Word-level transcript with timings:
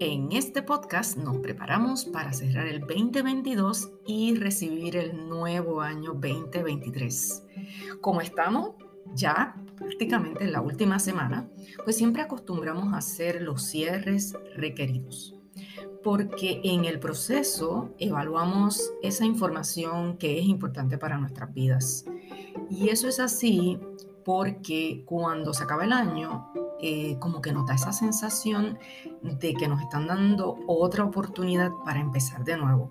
En 0.00 0.30
este 0.30 0.62
podcast 0.62 1.16
nos 1.16 1.38
preparamos 1.38 2.04
para 2.04 2.32
cerrar 2.32 2.68
el 2.68 2.80
2022 2.80 3.90
y 4.06 4.36
recibir 4.36 4.96
el 4.96 5.28
nuevo 5.28 5.80
año 5.80 6.12
2023. 6.12 7.44
Como 8.00 8.20
estamos 8.20 8.76
ya 9.14 9.56
prácticamente 9.76 10.44
en 10.44 10.52
la 10.52 10.60
última 10.60 11.00
semana, 11.00 11.48
pues 11.82 11.96
siempre 11.96 12.22
acostumbramos 12.22 12.94
a 12.94 12.98
hacer 12.98 13.42
los 13.42 13.62
cierres 13.64 14.36
requeridos 14.54 15.34
porque 16.02 16.60
en 16.62 16.84
el 16.84 17.00
proceso 17.00 17.94
evaluamos 17.98 18.92
esa 19.02 19.24
información 19.24 20.16
que 20.16 20.38
es 20.38 20.46
importante 20.46 20.96
para 20.96 21.18
nuestras 21.18 21.52
vidas. 21.52 22.04
Y 22.70 22.88
eso 22.88 23.08
es 23.08 23.18
así 23.18 23.78
porque 24.24 25.02
cuando 25.06 25.52
se 25.52 25.64
acaba 25.64 25.84
el 25.84 25.92
año, 25.92 26.52
eh, 26.80 27.16
como 27.18 27.40
que 27.40 27.52
nos 27.52 27.66
da 27.66 27.74
esa 27.74 27.92
sensación 27.92 28.78
de 29.22 29.54
que 29.54 29.68
nos 29.68 29.80
están 29.82 30.06
dando 30.06 30.58
otra 30.66 31.04
oportunidad 31.04 31.70
para 31.84 32.00
empezar 32.00 32.44
de 32.44 32.56
nuevo, 32.56 32.90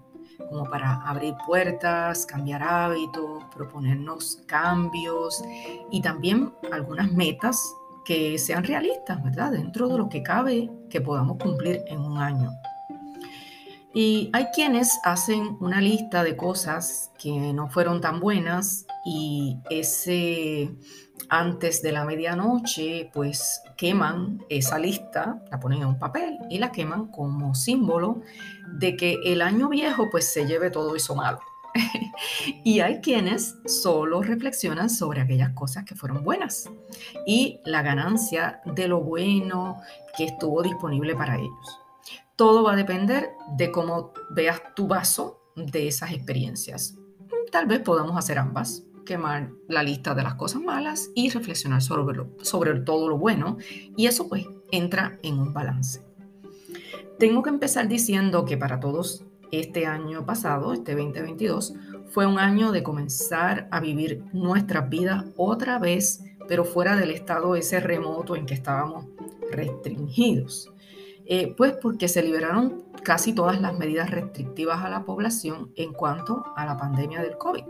como 0.49 0.65
para 0.65 1.01
abrir 1.07 1.35
puertas, 1.45 2.25
cambiar 2.25 2.63
hábitos, 2.63 3.43
proponernos 3.55 4.43
cambios 4.45 5.43
y 5.91 6.01
también 6.01 6.53
algunas 6.71 7.11
metas 7.11 7.61
que 8.05 8.37
sean 8.37 8.63
realistas, 8.63 9.21
¿verdad? 9.23 9.51
Dentro 9.51 9.87
de 9.89 9.97
lo 9.97 10.07
que 10.07 10.23
cabe 10.23 10.69
que 10.89 11.01
podamos 11.01 11.37
cumplir 11.37 11.81
en 11.87 11.99
un 11.99 12.17
año. 12.17 12.51
Y 13.99 14.29
hay 14.31 14.49
quienes 14.53 14.99
hacen 15.03 15.57
una 15.59 15.81
lista 15.81 16.23
de 16.23 16.37
cosas 16.37 17.11
que 17.17 17.31
no 17.31 17.67
fueron 17.67 17.99
tan 17.99 18.19
buenas 18.19 18.85
y 19.03 19.57
ese 19.71 20.69
antes 21.29 21.81
de 21.81 21.93
la 21.93 22.05
medianoche 22.05 23.09
pues 23.11 23.59
queman 23.75 24.45
esa 24.49 24.77
lista, 24.77 25.41
la 25.49 25.59
ponen 25.59 25.81
en 25.81 25.87
un 25.87 25.97
papel 25.97 26.37
y 26.47 26.59
la 26.59 26.71
queman 26.71 27.07
como 27.07 27.55
símbolo 27.55 28.21
de 28.71 28.95
que 28.95 29.17
el 29.25 29.41
año 29.41 29.67
viejo 29.67 30.09
pues 30.11 30.31
se 30.31 30.45
lleve 30.45 30.69
todo 30.69 30.95
eso 30.95 31.15
malo. 31.15 31.39
y 32.63 32.81
hay 32.81 33.01
quienes 33.01 33.55
solo 33.65 34.21
reflexionan 34.21 34.91
sobre 34.91 35.21
aquellas 35.21 35.53
cosas 35.53 35.85
que 35.85 35.95
fueron 35.95 36.23
buenas 36.23 36.69
y 37.25 37.61
la 37.65 37.81
ganancia 37.81 38.61
de 38.63 38.89
lo 38.89 39.01
bueno 39.01 39.81
que 40.15 40.25
estuvo 40.25 40.61
disponible 40.61 41.15
para 41.15 41.37
ellos. 41.37 41.86
Todo 42.37 42.61
va 42.61 42.73
a 42.73 42.75
depender 42.75 43.31
de 43.57 43.71
cómo 43.71 44.13
veas 44.29 44.61
tu 44.75 44.87
vaso 44.87 45.41
de 45.55 45.87
esas 45.87 46.11
experiencias. 46.11 46.95
Tal 47.51 47.65
vez 47.65 47.79
podamos 47.79 48.15
hacer 48.15 48.37
ambas, 48.37 48.83
quemar 49.07 49.49
la 49.67 49.81
lista 49.81 50.13
de 50.13 50.21
las 50.21 50.35
cosas 50.35 50.61
malas 50.61 51.09
y 51.15 51.31
reflexionar 51.31 51.81
sobre, 51.81 52.79
todo 52.81 53.09
lo 53.09 53.17
bueno. 53.17 53.57
Y 53.95 54.05
eso 54.05 54.29
pues 54.29 54.45
entra 54.71 55.17
en 55.23 55.39
un 55.39 55.51
balance. 55.51 56.05
Tengo 57.17 57.41
que 57.41 57.49
empezar 57.49 57.87
diciendo 57.87 58.45
que 58.45 58.55
para 58.55 58.79
todos 58.79 59.25
este 59.51 59.87
año 59.87 60.23
pasado, 60.23 60.73
este 60.73 60.93
2022, 60.93 61.73
fue 62.11 62.27
un 62.27 62.37
año 62.37 62.71
de 62.71 62.83
comenzar 62.83 63.67
a 63.71 63.79
vivir 63.79 64.23
nuestras 64.31 64.87
vidas 64.89 65.25
otra 65.37 65.79
vez, 65.79 66.23
pero 66.47 66.65
fuera 66.65 66.95
del 66.95 67.09
estado 67.09 67.55
ese 67.55 67.79
remoto 67.79 68.35
en 68.35 68.45
que 68.45 68.53
estábamos 68.53 69.05
restringidos. 69.49 70.71
Eh, 71.29 71.53
pues 71.57 71.73
porque 71.81 72.07
se 72.07 72.23
liberaron 72.23 72.85
casi 73.03 73.33
todas 73.33 73.59
las 73.59 73.77
medidas 73.77 74.09
restrictivas 74.11 74.83
a 74.83 74.89
la 74.89 75.03
población 75.03 75.71
en 75.75 75.91
cuanto 75.91 76.45
a 76.55 76.65
la 76.65 76.77
pandemia 76.77 77.21
del 77.21 77.37
COVID. 77.37 77.63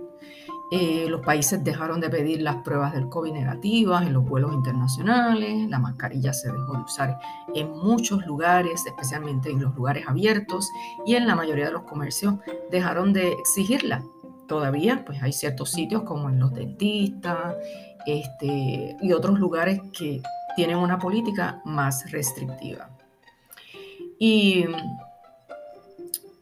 Eh, 0.69 1.05
los 1.08 1.22
países 1.22 1.64
dejaron 1.64 2.02
de 2.02 2.09
pedir 2.09 2.41
las 2.41 2.58
pruebas 2.58 2.94
del 2.94 3.08
COVID 3.08 3.31
negativas 3.31 4.05
en 4.05 4.14
los 4.14 4.25
vuelos 4.25 4.53
internacionales, 4.53 5.69
la 5.69 5.80
mascarilla 5.80 6.33
se 6.33 6.52
dejó 6.52 6.73
de 6.73 6.83
usar 6.83 7.19
en 7.55 7.69
muchos 7.72 8.25
lugares, 8.25 8.86
especialmente 8.86 9.49
en 9.49 9.61
los 9.61 9.73
lugares 9.75 10.05
abiertos, 10.08 10.69
y 11.05 11.16
en 11.16 11.25
la 11.25 11.36
mayoría 11.36 11.67
de 11.67 11.71
los 11.71 11.83
comercios 11.83 12.36
dejaron 12.69 13.14
de 13.14 13.31
exigirla. 13.31 14.04
Todavía 14.48 15.04
pues 15.05 15.23
hay 15.23 15.31
ciertos 15.31 15.71
sitios 15.71 16.04
como 16.04 16.30
en 16.30 16.39
los 16.39 16.54
dentistas 16.54 17.55
este, 18.05 18.98
y 19.02 19.14
otros 19.14 19.39
lugares 19.39 19.80
que 19.98 20.21
tienen 20.58 20.77
una 20.77 20.99
política 20.99 21.61
más 21.64 22.11
restrictiva. 22.11 22.89
Y, 24.20 24.66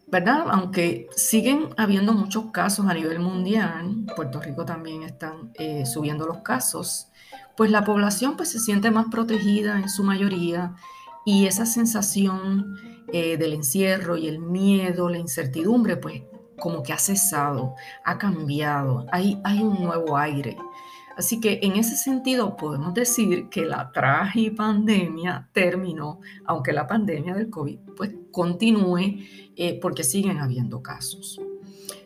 ¿verdad? 0.06 0.46
Aunque 0.50 1.08
siguen 1.16 1.68
habiendo 1.76 2.12
muchos 2.12 2.50
casos 2.52 2.86
a 2.86 2.94
nivel 2.94 3.18
mundial, 3.18 4.06
Puerto 4.14 4.40
Rico 4.40 4.64
también 4.64 5.02
están 5.02 5.52
eh, 5.54 5.84
subiendo 5.86 6.26
los 6.26 6.38
casos, 6.38 7.08
pues 7.56 7.70
la 7.70 7.84
población 7.84 8.36
pues 8.36 8.50
se 8.50 8.60
siente 8.60 8.90
más 8.90 9.06
protegida 9.10 9.78
en 9.78 9.88
su 9.88 10.04
mayoría 10.04 10.74
y 11.24 11.46
esa 11.46 11.66
sensación 11.66 12.76
eh, 13.12 13.36
del 13.36 13.52
encierro 13.54 14.16
y 14.16 14.28
el 14.28 14.38
miedo, 14.38 15.08
la 15.08 15.18
incertidumbre, 15.18 15.96
pues 15.96 16.22
como 16.58 16.82
que 16.82 16.92
ha 16.92 16.98
cesado, 16.98 17.74
ha 18.04 18.18
cambiado, 18.18 19.06
hay, 19.12 19.40
hay 19.44 19.62
un 19.62 19.82
nuevo 19.82 20.16
aire. 20.16 20.56
Así 21.16 21.40
que 21.40 21.60
en 21.62 21.76
ese 21.76 21.96
sentido 21.96 22.56
podemos 22.56 22.92
decir 22.92 23.48
que 23.48 23.64
la 23.64 23.90
pandemia 24.56 25.48
terminó, 25.52 26.20
aunque 26.44 26.72
la 26.72 26.86
pandemia 26.86 27.34
del 27.34 27.48
COVID 27.48 27.78
pues 27.96 28.12
continúe 28.30 29.24
eh, 29.56 29.78
porque 29.80 30.04
siguen 30.04 30.38
habiendo 30.38 30.82
casos. 30.82 31.40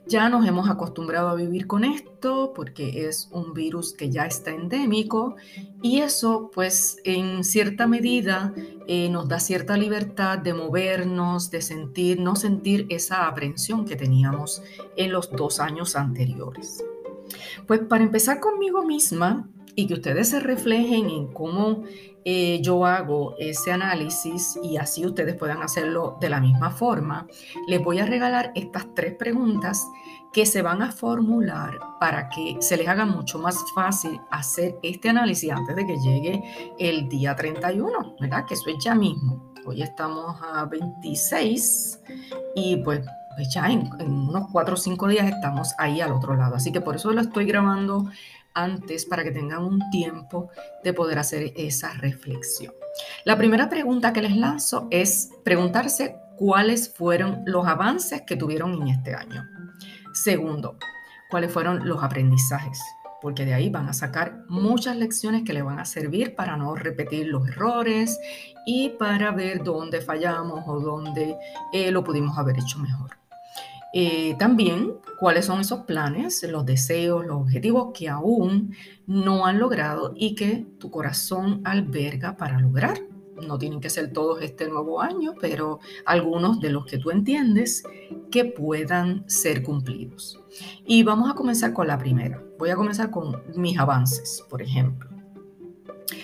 Ya 0.06 0.28
nos 0.28 0.46
hemos 0.46 0.68
acostumbrado 0.68 1.28
a 1.28 1.34
vivir 1.34 1.66
con 1.66 1.84
esto 1.84 2.52
porque 2.54 3.06
es 3.08 3.28
un 3.32 3.52
virus 3.52 3.92
que 3.92 4.10
ya 4.10 4.26
está 4.26 4.50
endémico 4.50 5.36
y 5.82 6.00
eso 6.00 6.50
pues 6.52 6.98
en 7.04 7.44
cierta 7.44 7.86
medida 7.86 8.52
eh, 8.86 9.08
nos 9.08 9.28
da 9.28 9.40
cierta 9.40 9.76
libertad 9.76 10.38
de 10.38 10.54
movernos, 10.54 11.50
de 11.50 11.62
sentir, 11.62 12.20
no 12.20 12.34
sentir 12.36 12.86
esa 12.90 13.26
aprensión 13.26 13.84
que 13.84 13.96
teníamos 13.96 14.62
en 14.96 15.12
los 15.12 15.30
dos 15.30 15.60
años 15.60 15.94
anteriores. 15.94 16.84
Pues 17.66 17.80
para 17.80 18.04
empezar 18.04 18.40
conmigo 18.40 18.84
misma 18.84 19.48
y 19.74 19.86
que 19.86 19.94
ustedes 19.94 20.28
se 20.28 20.40
reflejen 20.40 21.10
en 21.10 21.32
cómo 21.32 21.84
eh, 22.24 22.60
yo 22.62 22.84
hago 22.84 23.34
ese 23.38 23.72
análisis 23.72 24.58
y 24.62 24.76
así 24.76 25.06
ustedes 25.06 25.36
puedan 25.36 25.62
hacerlo 25.62 26.18
de 26.20 26.28
la 26.28 26.40
misma 26.40 26.70
forma, 26.70 27.26
les 27.66 27.82
voy 27.82 27.98
a 27.98 28.04
regalar 28.04 28.52
estas 28.54 28.94
tres 28.94 29.14
preguntas 29.14 29.86
que 30.32 30.44
se 30.44 30.62
van 30.62 30.82
a 30.82 30.92
formular 30.92 31.78
para 31.98 32.28
que 32.28 32.56
se 32.60 32.76
les 32.76 32.86
haga 32.88 33.06
mucho 33.06 33.38
más 33.38 33.64
fácil 33.74 34.20
hacer 34.30 34.78
este 34.82 35.08
análisis 35.08 35.50
antes 35.50 35.74
de 35.74 35.86
que 35.86 35.98
llegue 35.98 36.42
el 36.78 37.08
día 37.08 37.34
31, 37.34 38.16
¿verdad? 38.20 38.44
Que 38.46 38.54
eso 38.54 38.68
es 38.68 38.84
ya 38.84 38.94
mismo. 38.94 39.52
Hoy 39.66 39.82
estamos 39.82 40.36
a 40.42 40.66
26 40.66 42.00
y 42.54 42.76
pues 42.76 43.00
ya 43.48 43.70
en, 43.70 43.90
unos 44.00 44.48
cuatro 44.52 44.74
o 44.74 44.76
cinco 44.76 45.08
días 45.08 45.28
estamos 45.28 45.74
ahí 45.78 46.00
al 46.00 46.12
otro 46.12 46.36
lado. 46.36 46.56
Así 46.56 46.72
que 46.72 46.80
por 46.80 46.96
eso 46.96 47.12
lo 47.12 47.20
estoy 47.20 47.46
grabando 47.46 48.10
antes 48.54 49.06
para 49.06 49.22
que 49.22 49.30
tengan 49.30 49.64
un 49.64 49.90
tiempo 49.90 50.50
de 50.82 50.92
poder 50.92 51.18
hacer 51.18 51.52
esa 51.56 51.92
reflexión. 51.94 52.74
La 53.24 53.36
primera 53.36 53.68
pregunta 53.68 54.12
que 54.12 54.22
les 54.22 54.36
lanzo 54.36 54.88
es 54.90 55.30
preguntarse 55.44 56.16
cuáles 56.36 56.92
fueron 56.92 57.42
los 57.46 57.66
avances 57.66 58.22
que 58.22 58.36
tuvieron 58.36 58.82
en 58.82 58.88
este 58.88 59.14
año. 59.14 59.46
Segundo, 60.12 60.76
cuáles 61.30 61.52
fueron 61.52 61.88
los 61.88 62.02
aprendizajes, 62.02 62.80
porque 63.22 63.44
de 63.44 63.54
ahí 63.54 63.70
van 63.70 63.88
a 63.88 63.92
sacar 63.92 64.44
muchas 64.48 64.96
lecciones 64.96 65.44
que 65.44 65.52
le 65.52 65.62
van 65.62 65.78
a 65.78 65.84
servir 65.84 66.34
para 66.34 66.56
no 66.56 66.74
repetir 66.74 67.28
los 67.28 67.46
errores 67.46 68.18
y 68.66 68.90
para 68.90 69.30
ver 69.30 69.62
dónde 69.62 70.00
fallamos 70.00 70.64
o 70.66 70.80
dónde 70.80 71.36
eh, 71.72 71.90
lo 71.90 72.02
pudimos 72.02 72.36
haber 72.38 72.58
hecho 72.58 72.78
mejor. 72.78 73.19
Eh, 73.92 74.36
también 74.38 74.94
cuáles 75.18 75.46
son 75.46 75.60
esos 75.60 75.80
planes, 75.80 76.42
los 76.44 76.64
deseos, 76.64 77.26
los 77.26 77.42
objetivos 77.42 77.90
que 77.92 78.08
aún 78.08 78.74
no 79.06 79.46
han 79.46 79.58
logrado 79.58 80.12
y 80.16 80.34
que 80.34 80.66
tu 80.78 80.90
corazón 80.90 81.60
alberga 81.64 82.36
para 82.36 82.60
lograr. 82.60 82.98
No 83.46 83.58
tienen 83.58 83.80
que 83.80 83.90
ser 83.90 84.12
todos 84.12 84.42
este 84.42 84.68
nuevo 84.68 85.00
año, 85.00 85.34
pero 85.40 85.80
algunos 86.04 86.60
de 86.60 86.70
los 86.70 86.84
que 86.84 86.98
tú 86.98 87.10
entiendes 87.10 87.82
que 88.30 88.44
puedan 88.44 89.24
ser 89.28 89.62
cumplidos. 89.62 90.38
Y 90.86 91.02
vamos 91.02 91.30
a 91.30 91.34
comenzar 91.34 91.72
con 91.72 91.86
la 91.86 91.98
primera. 91.98 92.42
Voy 92.58 92.70
a 92.70 92.76
comenzar 92.76 93.10
con 93.10 93.42
mis 93.56 93.78
avances, 93.78 94.44
por 94.48 94.62
ejemplo. 94.62 95.08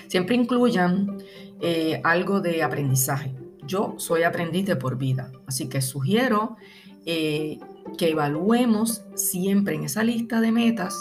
Siempre 0.09 0.37
incluyan 0.37 1.19
eh, 1.61 2.01
algo 2.05 2.41
de 2.41 2.63
aprendizaje. 2.63 3.35
Yo 3.67 3.95
soy 3.97 4.23
aprendiz 4.23 4.67
de 4.67 4.77
por 4.77 4.97
vida, 4.97 5.33
así 5.47 5.69
que 5.69 5.81
sugiero 5.81 6.57
eh, 7.07 7.59
que 7.97 8.11
evaluemos 8.11 9.05
siempre 9.15 9.77
en 9.77 9.85
esa 9.85 10.03
lista 10.03 10.41
de 10.41 10.53
metas 10.53 10.95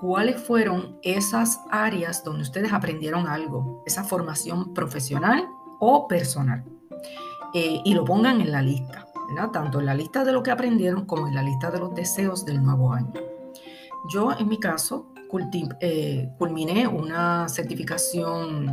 cuáles 0.00 0.42
fueron 0.42 0.98
esas 1.02 1.60
áreas 1.70 2.24
donde 2.24 2.42
ustedes 2.42 2.72
aprendieron 2.72 3.26
algo, 3.28 3.82
esa 3.86 4.04
formación 4.04 4.74
profesional 4.74 5.46
o 5.78 6.08
personal. 6.08 6.64
Eh, 7.54 7.80
y 7.84 7.94
lo 7.94 8.04
pongan 8.04 8.40
en 8.40 8.52
la 8.52 8.62
lista, 8.62 9.06
tanto 9.52 9.80
en 9.80 9.86
la 9.86 9.94
lista 9.94 10.24
de 10.24 10.32
lo 10.32 10.42
que 10.42 10.50
aprendieron 10.50 11.06
como 11.06 11.28
en 11.28 11.34
la 11.34 11.42
lista 11.42 11.70
de 11.70 11.78
los 11.78 11.94
deseos 11.94 12.44
del 12.44 12.62
nuevo 12.62 12.92
año. 12.92 13.12
Yo, 14.08 14.32
en 14.38 14.48
mi 14.48 14.58
caso, 14.58 15.12
eh, 15.80 16.30
culminé 16.38 16.86
una 16.86 17.48
certificación 17.48 18.72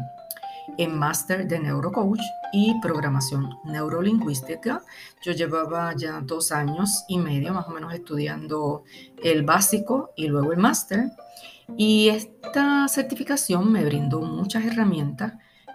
en 0.77 0.97
máster 0.97 1.47
de 1.47 1.59
neurocoach 1.59 2.21
y 2.53 2.79
programación 2.79 3.57
neurolingüística. 3.65 4.83
Yo 5.21 5.33
llevaba 5.33 5.93
ya 5.95 6.21
dos 6.21 6.51
años 6.51 7.03
y 7.07 7.17
medio 7.17 7.51
más 7.53 7.67
o 7.67 7.71
menos 7.71 7.93
estudiando 7.93 8.83
el 9.21 9.41
básico 9.41 10.11
y 10.15 10.27
luego 10.27 10.53
el 10.53 10.59
máster. 10.59 11.11
Y 11.75 12.09
esta 12.09 12.87
certificación 12.87 13.71
me 13.71 13.83
brindó 13.83 14.21
muchas 14.21 14.63
herramientas 14.65 15.33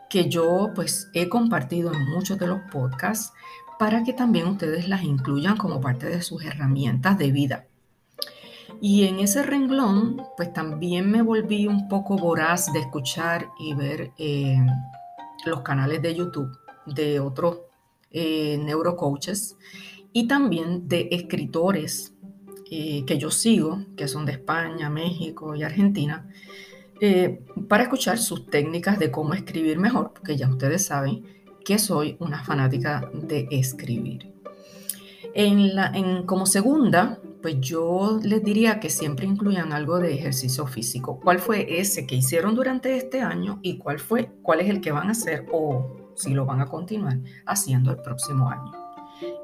que 0.08 0.30
yo 0.30 0.70
pues 0.74 1.10
he 1.14 1.28
compartido 1.28 1.92
en 1.92 2.08
muchos 2.10 2.38
de 2.38 2.46
los 2.46 2.60
podcasts 2.70 3.32
para 3.78 4.04
que 4.04 4.12
también 4.12 4.46
ustedes 4.46 4.88
las 4.88 5.02
incluyan 5.02 5.56
como 5.56 5.80
parte 5.80 6.06
de 6.06 6.22
sus 6.22 6.44
herramientas 6.44 7.18
de 7.18 7.32
vida. 7.32 7.66
Y 8.80 9.06
en 9.08 9.18
ese 9.18 9.42
renglón, 9.42 10.22
pues 10.36 10.52
también 10.52 11.10
me 11.10 11.22
volví 11.22 11.66
un 11.66 11.88
poco 11.88 12.16
voraz 12.16 12.72
de 12.72 12.78
escuchar 12.78 13.48
y 13.58 13.74
ver 13.74 14.12
eh, 14.16 14.58
los 15.44 15.62
canales 15.62 16.00
de 16.00 16.14
YouTube 16.14 16.56
de 16.94 17.20
otros 17.20 17.60
eh, 18.10 18.58
neurocoaches 18.58 19.56
y 20.12 20.26
también 20.26 20.88
de 20.88 21.08
escritores 21.12 22.14
eh, 22.70 23.04
que 23.06 23.18
yo 23.18 23.30
sigo, 23.30 23.84
que 23.96 24.08
son 24.08 24.26
de 24.26 24.32
España, 24.32 24.90
México 24.90 25.54
y 25.54 25.62
Argentina, 25.62 26.28
para 27.68 27.84
escuchar 27.84 28.18
sus 28.18 28.46
técnicas 28.46 28.98
de 28.98 29.12
cómo 29.12 29.32
escribir 29.32 29.78
mejor, 29.78 30.12
porque 30.12 30.36
ya 30.36 30.48
ustedes 30.48 30.86
saben 30.86 31.22
que 31.64 31.78
soy 31.78 32.16
una 32.18 32.42
fanática 32.42 33.08
de 33.12 33.46
escribir. 33.52 34.32
En 35.34 35.76
la, 35.76 35.92
en, 35.94 36.24
como 36.24 36.46
segunda, 36.46 37.20
pues 37.42 37.60
yo 37.60 38.18
les 38.22 38.42
diría 38.42 38.80
que 38.80 38.90
siempre 38.90 39.26
incluyan 39.26 39.72
algo 39.72 39.98
de 39.98 40.14
ejercicio 40.14 40.66
físico. 40.66 41.20
¿Cuál 41.20 41.38
fue 41.38 41.78
ese 41.78 42.06
que 42.06 42.16
hicieron 42.16 42.54
durante 42.54 42.96
este 42.96 43.20
año 43.20 43.60
y 43.62 43.78
cuál 43.78 43.98
fue, 43.98 44.30
cuál 44.42 44.60
es 44.60 44.70
el 44.70 44.80
que 44.80 44.92
van 44.92 45.08
a 45.08 45.12
hacer 45.12 45.46
o 45.52 45.97
si 46.18 46.34
lo 46.34 46.44
van 46.44 46.60
a 46.60 46.66
continuar 46.66 47.18
haciendo 47.46 47.90
el 47.90 47.98
próximo 47.98 48.50
año? 48.50 48.72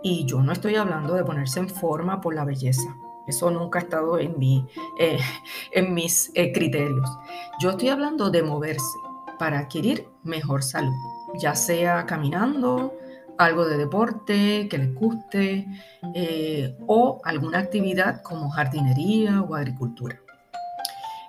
Y 0.03 0.25
yo 0.27 0.43
no 0.43 0.53
estoy 0.53 0.77
hablando 0.77 1.15
de 1.15 1.25
ponerse 1.25 1.61
en 1.61 1.69
forma 1.69 2.21
por 2.21 2.35
la 2.35 2.45
belleza. 2.45 2.97
Eso 3.27 3.51
nunca 3.51 3.79
ha 3.79 3.83
estado 3.83 4.19
en, 4.19 4.39
mi, 4.39 4.67
eh, 4.99 5.19
en 5.73 5.95
mis 5.95 6.31
eh, 6.35 6.53
criterios. 6.53 7.11
Yo 7.61 7.71
estoy 7.71 7.89
hablando 7.89 8.31
de 8.31 8.43
moverse 8.43 8.99
para 9.39 9.61
adquirir 9.61 10.09
mejor 10.23 10.63
salud, 10.63 10.95
ya 11.39 11.55
sea 11.55 12.07
caminando, 12.07 12.93
algo 13.39 13.65
de 13.65 13.79
deporte 13.79 14.69
que 14.69 14.79
les 14.79 14.95
guste 14.95 15.67
eh, 16.15 16.77
o 16.87 17.21
alguna 17.25 17.59
actividad 17.59 18.23
como 18.23 18.51
jardinería 18.51 19.43
o 19.43 19.55
agricultura. 19.55 20.21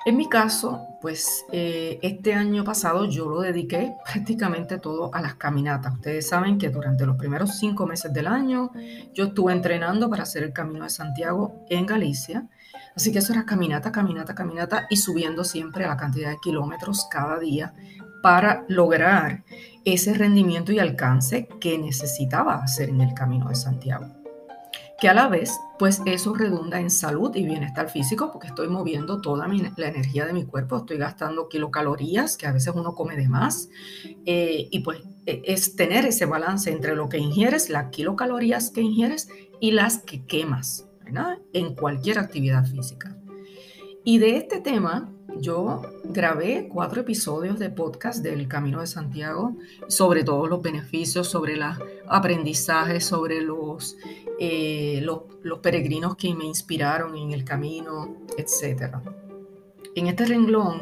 En 0.08 0.18
mi 0.18 0.30
caso, 0.30 0.88
pues 1.02 1.46
eh, 1.52 1.98
este 2.04 2.36
año 2.36 2.64
pasado 2.64 3.06
yo 3.06 3.28
lo 3.28 3.42
dediqué 3.42 3.96
prácticamente 4.06 4.78
todo 4.78 5.10
a 5.16 5.20
las 5.20 5.34
caminatas. 5.34 5.96
Ustedes 5.96 6.28
saben 6.28 6.60
que 6.60 6.70
durante 6.70 7.08
los 7.08 7.18
primeros 7.18 7.58
cinco 7.58 7.88
meses 7.88 8.14
del 8.14 8.28
año 8.28 8.72
yo 9.16 9.26
estuve 9.26 9.52
entrenando 9.52 10.08
para 10.08 10.22
hacer 10.22 10.44
el 10.44 10.54
Camino 10.54 10.84
de 10.84 10.92
Santiago 10.92 11.66
en 11.72 11.88
Galicia. 11.88 12.48
Así 12.96 13.12
que 13.12 13.18
eso 13.18 13.34
era 13.34 13.48
caminata, 13.48 13.92
caminata, 13.92 14.36
caminata 14.36 14.86
y 14.92 14.98
subiendo 14.98 15.44
siempre 15.44 15.88
la 15.88 15.98
cantidad 15.98 16.30
de 16.30 16.38
kilómetros 16.40 17.08
cada 17.10 17.40
día 17.40 17.74
para 18.22 18.64
lograr 18.68 19.44
ese 19.86 20.14
rendimiento 20.14 20.72
y 20.72 20.78
alcance 20.78 21.48
que 21.60 21.80
necesitaba 21.80 22.62
hacer 22.62 22.90
en 22.90 23.02
el 23.02 23.16
Camino 23.16 23.50
de 23.50 23.56
Santiago. 23.56 24.25
Que 25.00 25.10
a 25.10 25.14
la 25.14 25.28
vez, 25.28 25.52
pues 25.78 26.02
eso 26.06 26.34
redunda 26.34 26.80
en 26.80 26.90
salud 26.90 27.36
y 27.36 27.44
bienestar 27.44 27.90
físico 27.90 28.32
porque 28.32 28.48
estoy 28.48 28.70
moviendo 28.70 29.20
toda 29.20 29.48
la 29.48 29.88
energía 29.88 30.26
de 30.26 30.32
mi 30.32 30.46
cuerpo, 30.46 30.78
estoy 30.78 30.98
gastando 30.98 31.50
kilocalorías 31.50 32.38
que 32.38 32.48
a 32.48 32.54
veces 32.54 32.74
uno 32.74 32.96
come 32.96 33.18
de 33.18 33.28
más 33.28 33.70
eh, 34.26 34.70
y 34.72 34.80
pues 34.80 35.02
e, 35.26 35.42
es 35.46 35.76
tener 35.76 36.06
ese 36.06 36.26
balance 36.26 36.72
entre 36.72 36.96
lo 36.96 37.10
que 37.10 37.18
ingieres, 37.18 37.70
las 37.70 37.90
kilocalorías 37.90 38.72
que 38.72 38.82
ingieres 38.82 39.28
y 39.60 39.72
las 39.72 39.98
que 39.98 40.26
quemas 40.26 40.88
en 41.54 41.76
cualquier 41.76 42.20
actividad 42.20 42.66
física. 42.66 43.16
Y 44.04 44.20
de 44.20 44.38
este 44.38 44.60
tema 44.60 45.12
yo 45.38 45.82
grabé 46.04 46.70
cuatro 46.72 47.02
episodios 47.02 47.60
de 47.60 47.70
podcast 47.70 48.24
del 48.24 48.48
Camino 48.48 48.80
de 48.80 48.88
Santiago 48.88 49.58
sobre 49.88 50.24
todos 50.24 50.50
los 50.50 50.62
beneficios, 50.62 51.28
sobre 51.28 51.58
los 51.58 51.76
aprendizajes, 52.08 53.06
sobre 53.06 53.42
los, 53.42 53.98
eh, 54.40 55.00
los, 55.04 55.22
los, 55.44 55.60
peregrinos 55.60 56.16
que 56.16 56.34
me 56.34 56.46
inspiraron 56.46 57.16
en 57.16 57.32
el 57.32 57.44
camino, 57.44 58.18
etc. 58.38 58.96
En 59.96 60.08
este 60.08 60.26
renglón 60.26 60.82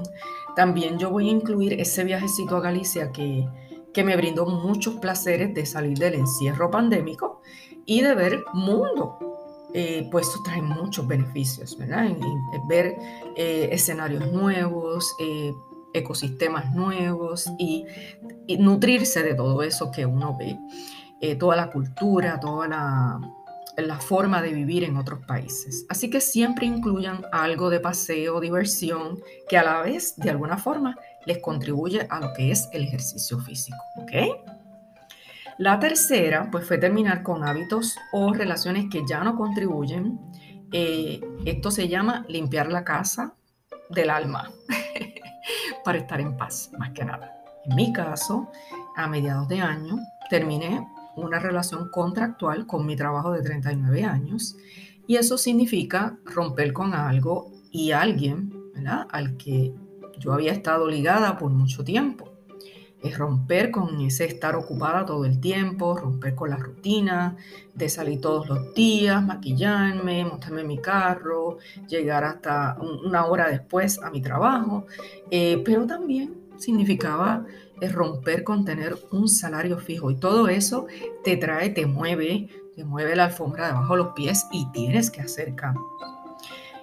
también 0.56 0.98
yo 0.98 1.10
voy 1.10 1.30
a 1.30 1.32
incluir 1.32 1.80
ese 1.80 2.04
viajecito 2.04 2.56
a 2.56 2.62
Galicia 2.62 3.12
que, 3.12 3.48
que 3.94 4.04
me 4.04 4.18
brindó 4.18 4.46
muchos 4.46 4.96
placeres 4.96 5.54
de 5.54 5.66
salir 5.66 5.98
del 5.98 6.16
encierro 6.16 6.70
pandémico 6.72 7.42
y 7.86 8.02
de 8.02 8.16
ver 8.16 8.44
mundo, 8.54 9.18
eh, 9.74 10.08
pues 10.12 10.28
eso 10.28 10.42
trae 10.44 10.62
muchos 10.62 11.08
beneficios, 11.08 11.78
¿verdad? 11.78 12.10
ver 12.68 12.96
eh, 13.36 13.70
escenarios 13.72 14.32
nuevos, 14.32 15.16
eh, 15.20 15.54
ecosistemas 15.94 16.74
nuevos 16.74 17.50
y, 17.58 17.86
nutrirse 18.60 19.24
de 19.24 19.36
todo 19.36 19.64
eso 19.64 19.90
que 19.90 20.06
uno 20.06 20.38
ve, 20.38 20.60
toda 21.38 21.56
la 21.56 21.72
cultura, 21.72 22.40
toda 22.40 22.68
la, 22.68 23.20
la, 23.78 24.00
forma 24.00 24.42
de 24.42 24.54
vivir 24.54 24.84
en 24.84 24.98
otros 24.98 25.25
países. 25.25 25.86
Así 25.90 26.10
que 26.10 26.22
siempre 26.22 26.66
incluyan 26.66 27.25
algo 27.31 27.70
de 27.70 27.80
paseo, 27.80 28.40
diversión, 28.40 29.20
que 29.48 29.58
a 29.58 29.64
la 29.64 29.81
vez, 29.81 30.16
de 30.18 30.30
alguna 30.30 30.58
forma, 30.58 30.98
les 31.25 31.40
contribuye 31.40 32.06
a 32.10 32.20
lo 32.20 32.34
que 32.34 32.52
es 32.52 32.70
el 32.74 32.84
ejercicio 32.84 33.40
físico, 33.40 33.78
¿ok? 33.98 34.12
La 35.58 35.80
tercera, 35.80 36.50
pues 36.52 36.66
fue 36.68 36.78
terminar 36.78 37.22
con 37.24 37.44
hábitos 37.44 37.96
o 38.12 38.34
relaciones 38.34 38.86
que 38.90 39.04
ya 39.08 39.24
no 39.24 39.36
contribuyen. 39.36 40.19
Eh, 40.72 41.22
esto 41.46 41.69
se 41.69 41.88
llama 41.88 42.26
limpiar 42.28 42.72
la 42.72 42.84
casa 42.84 43.36
del 43.90 44.10
alma 44.10 44.52
para 45.86 46.00
estar 46.00 46.19
en 46.19 46.36
paz, 46.36 46.72
más 46.78 46.92
que 46.92 47.06
nada. 47.06 47.44
En 47.66 47.76
mi 47.76 47.94
caso, 47.94 48.50
a 48.96 49.08
mediados 49.08 49.48
de 49.48 49.62
año, 49.62 49.98
terminé 50.30 50.86
una 51.15 51.39
relación 51.39 51.89
contractual 51.89 52.65
con 52.65 52.86
mi 52.86 52.95
trabajo 52.95 53.31
de 53.31 53.42
39 53.42 54.04
años. 54.04 54.57
Y 55.07 55.18
eso 55.18 55.38
significa 55.38 56.18
romper 56.25 56.74
con 56.74 56.94
algo 56.94 57.51
y 57.71 57.92
alguien. 57.92 58.63
Al 58.86 59.38
que 59.38 59.74
yo 60.19 60.33
había 60.33 60.51
estado 60.51 60.89
ligada 60.89 61.38
por 61.38 61.51
mucho 61.51 61.83
tiempo. 61.83 62.30
Es 63.01 63.18
romper 63.18 63.69
con 63.69 64.00
ese 64.00 64.25
estar 64.25 64.56
ocupada 64.56 65.06
todo 65.06 65.26
el 65.26 65.40
tiempo, 65.42 65.95
romper 65.97 66.35
con 66.35 66.49
la 66.49 66.56
rutina 66.56 67.35
de 67.73 67.90
salir 67.90 68.21
todos 68.21 68.47
los 68.47 68.73
días, 68.73 69.21
maquillarme, 69.21 70.23
montarme 70.23 70.64
mi 70.64 70.80
carro, 70.80 71.57
llegar 71.88 72.23
hasta 72.23 72.78
una 72.80 73.26
hora 73.26 73.49
después 73.49 74.02
a 74.02 74.09
mi 74.09 74.21
trabajo, 74.21 74.85
eh, 75.31 75.61
pero 75.66 75.85
también 75.85 76.44
significaba 76.57 77.45
eh, 77.81 77.89
romper 77.89 78.44
con 78.44 78.65
tener 78.65 78.95
un 79.11 79.27
salario 79.27 79.77
fijo 79.77 80.11
y 80.11 80.15
todo 80.15 80.47
eso 80.47 80.87
te 81.23 81.37
trae, 81.37 81.69
te 81.69 81.85
mueve, 81.85 82.49
te 82.75 82.83
mueve 82.83 83.15
la 83.15 83.25
alfombra 83.25 83.68
debajo 83.68 83.94
de 83.94 84.03
los 84.03 84.13
pies 84.13 84.45
y 84.51 84.69
tienes 84.71 85.09
que 85.09 85.21
hacer 85.21 85.56
cambios. 85.56 85.85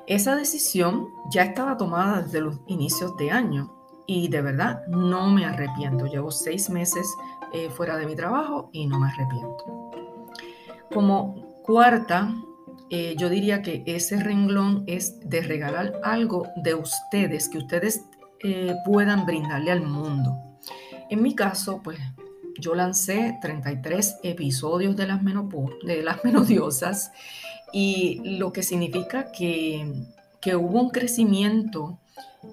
Esa 0.07 0.35
decisión 0.35 1.09
ya 1.31 1.45
estaba 1.45 1.77
tomada 1.77 2.23
desde 2.23 2.41
los 2.41 2.57
inicios 2.67 3.17
de 3.17 3.31
año 3.31 3.73
y 4.07 4.27
de 4.27 4.43
verdad 4.43 4.85
no 4.89 5.31
me 5.31 5.45
arrepiento. 5.45 6.07
Llevo 6.07 6.33
seis 6.33 6.69
meses 6.69 7.07
eh, 7.53 7.71
fuera 7.71 7.97
de 7.97 8.07
mi 8.07 8.17
trabajo 8.17 8.71
y 8.73 8.89
no 8.89 8.99
me 8.99 9.09
arrepiento. 9.09 9.91
Como 10.93 11.63
cuarta, 11.63 12.35
eh, 12.91 13.15
yo 13.17 13.29
diría 13.29 13.63
que 13.63 13.85
ese 13.87 14.21
renglón 14.21 14.83
es 14.89 15.21
de 15.29 15.43
regalar 15.43 16.01
algo 16.03 16.49
de 16.57 16.75
ustedes 16.75 17.49
que 17.49 17.59
ustedes 17.59 18.05
eh, 18.43 18.75
puedan 18.85 19.27
brindarle 19.27 19.71
al 19.71 19.83
mundo. 19.83 20.50
En 21.11 21.23
mi 21.23 21.35
caso, 21.35 21.81
pues 21.83 21.99
yo 22.59 22.75
lancé 22.75 23.39
33 23.43 24.19
episodios 24.23 24.97
de 24.97 25.07
las, 25.07 25.21
de 25.25 26.03
las 26.03 26.25
menodiosas 26.25 27.13
y 27.73 28.39
lo 28.39 28.53
que 28.53 28.63
significa 28.63 29.33
que, 29.33 29.93
que 30.41 30.57
hubo 30.57 30.81
un 30.81 30.91
crecimiento 30.91 31.99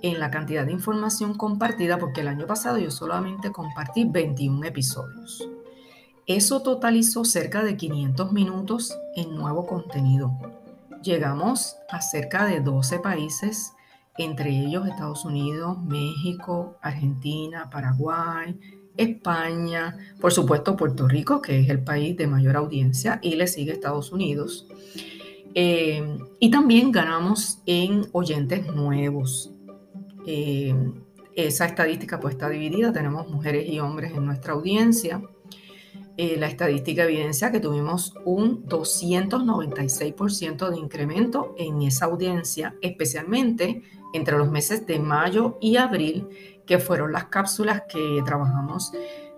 en 0.02 0.20
la 0.20 0.32
cantidad 0.32 0.66
de 0.66 0.74
información 0.74 1.36
compartida, 1.36 1.98
porque 1.98 2.22
el 2.22 2.28
año 2.28 2.46
pasado 2.46 2.78
yo 2.78 2.92
solamente 2.92 3.52
compartí 3.52 4.06
21 4.06 4.66
episodios. 4.66 5.48
Eso 6.26 6.62
totalizó 6.62 7.24
cerca 7.24 7.64
de 7.64 7.78
500 7.78 8.34
minutos 8.34 8.98
en 9.16 9.36
nuevo 9.36 9.66
contenido. 9.66 10.34
Llegamos 11.02 11.78
a 11.90 12.02
cerca 12.02 12.46
de 12.46 12.60
12 12.60 13.00
países, 13.00 13.72
entre 14.18 14.50
ellos 14.50 14.88
Estados 14.88 15.26
Unidos, 15.26 15.78
México, 15.84 16.78
Argentina, 16.82 17.70
Paraguay, 17.70 18.58
España, 18.98 19.96
por 20.20 20.34
supuesto 20.34 20.76
Puerto 20.76 21.08
Rico, 21.08 21.42
que 21.42 21.60
es 21.60 21.70
el 21.70 21.84
país 21.84 22.18
de 22.18 22.26
mayor 22.28 22.56
audiencia, 22.56 23.20
y 23.22 23.36
le 23.36 23.48
sigue 23.48 23.72
Estados 23.72 24.12
Unidos. 24.12 24.68
Eh, 25.54 26.18
y 26.40 26.50
también 26.52 26.92
ganamos 26.92 27.62
en 27.66 28.08
oyentes 28.12 28.68
nuevos. 28.74 29.52
Eh, 30.26 30.76
esa 31.36 31.66
estadística 31.66 32.20
pues 32.20 32.34
está 32.34 32.50
dividida, 32.50 32.92
tenemos 32.92 33.30
mujeres 33.30 33.70
y 33.70 33.80
hombres 33.80 34.12
en 34.14 34.26
nuestra 34.26 34.52
audiencia. 34.54 35.22
eh, 36.20 36.36
la 36.38 36.48
estadística 36.48 37.04
evidencia 37.04 37.52
que 37.52 37.60
tuvimos 37.60 38.16
un 38.26 38.66
296% 38.66 40.72
de 40.72 40.80
incremento 40.80 41.54
en 41.60 41.84
esa 41.84 42.06
audiencia, 42.06 42.74
especialmente 42.82 43.84
entre 44.14 44.38
los 44.38 44.50
meses 44.50 44.86
de 44.86 45.00
mayo 45.00 45.58
y 45.62 45.78
abril, 45.78 46.28
que 46.66 46.80
fueron 46.80 47.12
las 47.12 47.26
cápsulas 47.26 47.84
que 47.90 48.22
trabajamos 48.26 48.92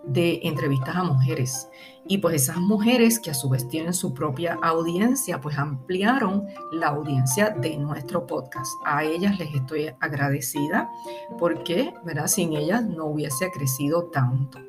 de 0.03 0.39
entrevistas 0.43 0.95
a 0.95 1.03
mujeres. 1.03 1.69
Y 2.07 2.17
pues 2.17 2.35
esas 2.35 2.57
mujeres 2.57 3.19
que 3.19 3.29
a 3.29 3.35
su 3.35 3.49
vez 3.49 3.67
tienen 3.67 3.93
su 3.93 4.13
propia 4.13 4.57
audiencia, 4.63 5.39
pues 5.39 5.57
ampliaron 5.57 6.47
la 6.71 6.87
audiencia 6.87 7.51
de 7.51 7.77
nuestro 7.77 8.25
podcast. 8.25 8.71
A 8.85 9.03
ellas 9.03 9.37
les 9.37 9.53
estoy 9.53 9.91
agradecida 9.99 10.89
porque, 11.37 11.93
¿verdad? 12.03 12.27
Sin 12.27 12.53
ellas 12.53 12.83
no 12.83 13.05
hubiese 13.05 13.51
crecido 13.51 14.05
tanto. 14.05 14.68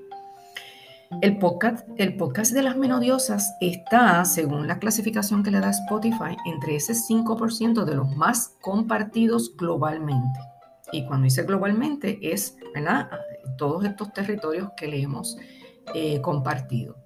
El 1.10 1.38
podcast, 1.38 1.86
el 1.96 2.16
podcast 2.16 2.52
de 2.52 2.62
las 2.62 2.76
menodiosas 2.76 3.56
está, 3.60 4.24
según 4.24 4.68
la 4.68 4.78
clasificación 4.78 5.42
que 5.42 5.50
le 5.50 5.58
da 5.58 5.70
Spotify, 5.70 6.36
entre 6.46 6.76
ese 6.76 6.94
5% 6.94 7.84
de 7.84 7.96
los 7.96 8.16
más 8.16 8.56
compartidos 8.60 9.54
globalmente. 9.56 10.38
Y 10.92 11.04
cuando 11.06 11.24
dice 11.24 11.42
globalmente 11.42 12.20
es, 12.22 12.56
¿verdad? 12.72 13.10
Todos 13.58 13.84
estos 13.84 14.12
territorios 14.12 14.70
que 14.76 14.86
le 14.86 15.02
hemos 15.02 15.36
eh, 15.94 16.20
compartido. 16.22 16.96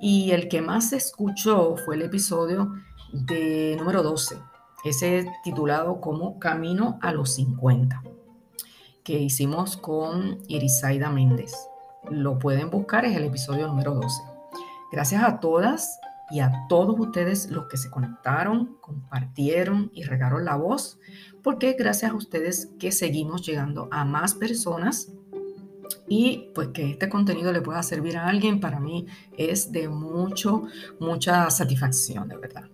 Y 0.00 0.30
el 0.30 0.48
que 0.48 0.62
más 0.62 0.90
se 0.90 0.96
escuchó 0.96 1.76
fue 1.84 1.96
el 1.96 2.02
episodio 2.02 2.74
de 3.12 3.74
número 3.76 4.04
12, 4.04 4.36
ese 4.84 5.26
titulado 5.42 6.00
como 6.00 6.38
Camino 6.38 6.96
a 7.02 7.12
los 7.12 7.34
50, 7.34 8.02
que 9.02 9.18
hicimos 9.18 9.76
con 9.76 10.38
Irisaida 10.46 11.10
Méndez 11.10 11.52
lo 12.10 12.38
pueden 12.38 12.70
buscar, 12.70 13.04
es 13.04 13.16
el 13.16 13.24
episodio 13.24 13.66
número 13.66 13.94
12. 13.94 14.22
Gracias 14.92 15.22
a 15.22 15.40
todas 15.40 15.98
y 16.30 16.40
a 16.40 16.66
todos 16.68 16.98
ustedes 16.98 17.50
los 17.50 17.66
que 17.66 17.76
se 17.76 17.90
conectaron, 17.90 18.76
compartieron 18.80 19.90
y 19.94 20.02
regaron 20.02 20.44
la 20.44 20.56
voz, 20.56 20.98
porque 21.42 21.74
gracias 21.78 22.12
a 22.12 22.14
ustedes 22.14 22.70
que 22.78 22.92
seguimos 22.92 23.46
llegando 23.46 23.88
a 23.90 24.04
más 24.04 24.34
personas 24.34 25.12
y 26.08 26.50
pues 26.54 26.68
que 26.68 26.90
este 26.90 27.08
contenido 27.08 27.52
le 27.52 27.60
pueda 27.60 27.82
servir 27.82 28.16
a 28.16 28.28
alguien, 28.28 28.60
para 28.60 28.80
mí 28.80 29.06
es 29.36 29.72
de 29.72 29.88
mucho, 29.88 30.64
mucha 30.98 31.48
satisfacción, 31.50 32.28
de 32.28 32.36
verdad. 32.36 32.64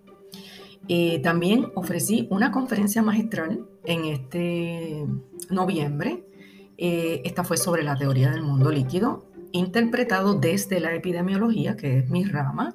Eh, 0.89 1.21
también 1.21 1.71
ofrecí 1.75 2.27
una 2.31 2.51
conferencia 2.51 3.03
magistral 3.03 3.67
en 3.85 4.05
este 4.07 5.07
noviembre 5.49 6.25
eh, 6.85 7.23
esta 7.25 7.45
fue 7.45 7.57
sobre 7.59 7.85
la 7.85 7.95
teoría 7.95 8.33
del 8.33 8.43
mundo 8.43 8.73
líquido, 8.73 9.23
interpretado 9.53 10.35
desde 10.35 10.81
la 10.81 10.93
epidemiología, 10.93 11.77
que 11.77 11.99
es 11.99 12.11
mi 12.11 12.25
rama, 12.25 12.75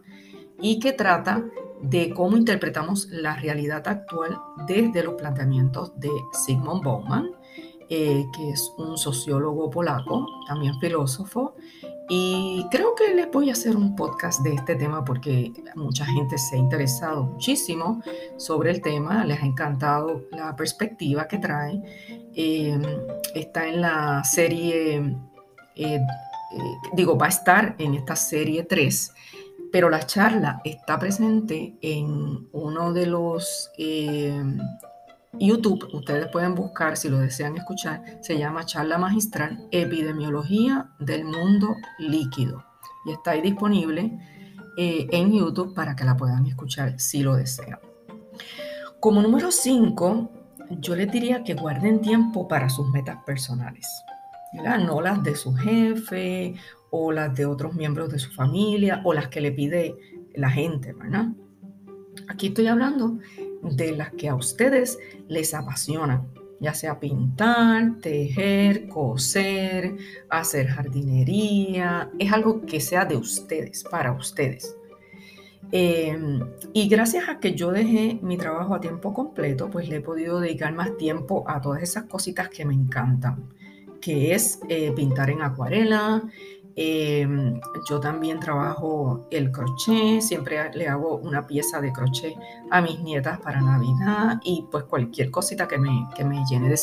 y 0.61 0.79
que 0.79 0.93
trata 0.93 1.43
de 1.81 2.13
cómo 2.13 2.37
interpretamos 2.37 3.09
la 3.11 3.35
realidad 3.35 3.85
actual 3.85 4.39
desde 4.65 5.03
los 5.03 5.15
planteamientos 5.15 5.99
de 5.99 6.09
Sigmund 6.31 6.85
Bauman, 6.85 7.31
eh, 7.89 8.23
que 8.33 8.49
es 8.51 8.71
un 8.77 8.97
sociólogo 8.97 9.69
polaco, 9.69 10.25
también 10.47 10.79
filósofo, 10.79 11.55
y 12.09 12.65
creo 12.71 12.95
que 12.95 13.13
les 13.13 13.29
voy 13.29 13.49
a 13.49 13.53
hacer 13.53 13.75
un 13.75 13.95
podcast 13.95 14.41
de 14.41 14.53
este 14.53 14.75
tema 14.75 15.03
porque 15.03 15.51
mucha 15.75 16.05
gente 16.05 16.37
se 16.37 16.55
ha 16.55 16.59
interesado 16.59 17.23
muchísimo 17.23 18.01
sobre 18.37 18.71
el 18.71 18.81
tema, 18.81 19.25
les 19.25 19.41
ha 19.41 19.45
encantado 19.45 20.23
la 20.31 20.55
perspectiva 20.55 21.27
que 21.27 21.37
trae. 21.37 21.81
Em, 22.33 22.81
está 23.35 23.67
en 23.67 23.81
la 23.81 24.23
serie, 24.23 24.97
eh, 25.75 25.95
eh, 25.95 25.99
digo, 26.93 27.17
va 27.17 27.25
a 27.25 27.29
estar 27.29 27.75
en 27.77 27.95
esta 27.95 28.15
serie 28.15 28.63
3, 28.63 29.13
pero 29.71 29.89
la 29.89 30.05
charla 30.05 30.61
está 30.63 30.97
presente 30.97 31.75
en 31.81 32.47
uno 32.53 32.93
de 32.93 33.05
los 33.05 33.69
YouTube, 35.33 35.87
ustedes 35.93 36.27
pueden 36.31 36.55
buscar 36.55 36.97
si 36.97 37.09
lo 37.09 37.19
desean 37.19 37.57
escuchar, 37.57 38.19
se 38.21 38.37
llama 38.37 38.65
Charla 38.65 38.97
Magistral 38.97 39.67
Epidemiología 39.71 40.89
del 40.99 41.25
Mundo 41.25 41.75
Líquido 41.99 42.63
y 43.05 43.11
está 43.11 43.31
ahí 43.31 43.41
disponible 43.41 44.17
eh, 44.77 45.07
en 45.11 45.33
YouTube 45.33 45.73
para 45.73 45.95
que 45.95 46.03
la 46.03 46.17
puedan 46.17 46.45
escuchar 46.45 46.99
si 46.99 47.23
lo 47.23 47.35
desean. 47.35 47.79
Como 48.99 49.21
número 49.21 49.51
5, 49.51 50.31
yo 50.79 50.95
les 50.95 51.11
diría 51.11 51.43
que 51.43 51.53
guarden 51.53 52.01
tiempo 52.01 52.47
para 52.47 52.69
sus 52.69 52.89
metas 52.89 53.23
personales, 53.25 53.87
no 54.53 55.01
las 55.01 55.23
de 55.23 55.35
su 55.35 55.53
jefe 55.53 56.55
o 56.89 57.11
las 57.11 57.35
de 57.35 57.45
otros 57.45 57.75
miembros 57.75 58.09
de 58.11 58.19
su 58.19 58.31
familia 58.31 59.01
o 59.03 59.13
las 59.13 59.27
que 59.27 59.41
le 59.41 59.51
pide 59.51 59.95
la 60.35 60.49
gente, 60.49 60.93
¿verdad? 60.93 61.27
Aquí 62.27 62.47
estoy 62.47 62.67
hablando 62.67 63.19
de 63.75 63.91
las 63.91 64.11
que 64.11 64.29
a 64.29 64.35
ustedes 64.35 64.97
les 65.27 65.53
apasionan, 65.53 66.27
ya 66.59 66.73
sea 66.73 66.99
pintar, 66.99 67.99
tejer, 68.01 68.87
coser, 68.87 69.95
hacer 70.29 70.67
jardinería, 70.67 72.09
es 72.17 72.31
algo 72.31 72.65
que 72.65 72.79
sea 72.79 73.05
de 73.05 73.17
ustedes, 73.17 73.83
para 73.83 74.11
ustedes. 74.11 74.75
Em, 75.71 76.39
y 76.71 76.87
gracias 76.87 77.27
a 77.27 77.39
que 77.39 77.53
yo 77.53 77.71
dejé 77.71 78.19
mi 78.21 78.37
trabajo 78.37 78.73
a 78.73 78.79
tiempo 78.79 79.13
completo, 79.13 79.69
pues 79.69 79.89
le 79.89 79.97
he 79.97 80.01
podido 80.01 80.39
dedicar 80.39 80.73
más 80.73 80.95
tiempo 80.97 81.43
a 81.47 81.59
todas 81.59 81.83
esas 81.83 82.05
cositas 82.05 82.49
que 82.49 82.63
me 82.63 82.73
encantan, 82.73 83.49
que 83.99 84.33
es 84.33 84.59
eh, 84.69 84.93
pintar 84.95 85.29
en 85.29 85.41
acuarela, 85.41 86.23
Em, 86.79 87.59
yo 87.89 87.99
también 87.99 88.39
trabajo 88.39 89.25
el 89.31 89.51
crochet, 89.51 90.21
siempre 90.21 90.71
le 90.75 90.87
hago 90.87 91.15
una 91.15 91.47
pieza 91.47 91.81
de 91.81 91.91
crochet 91.91 92.35
a 92.69 92.81
mis 92.81 92.99
nietas 92.99 93.39
para 93.39 93.59
Navidad 93.61 94.39
y 94.43 94.63
pues 94.71 94.83
cualquier 94.83 95.31
cosita 95.31 95.67
que 95.67 95.79
me, 95.79 96.07
que 96.15 96.23
me 96.23 96.43
llene 96.45 96.69
de, 96.69 96.77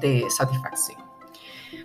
de 0.00 0.24
satisfacción. 0.28 1.00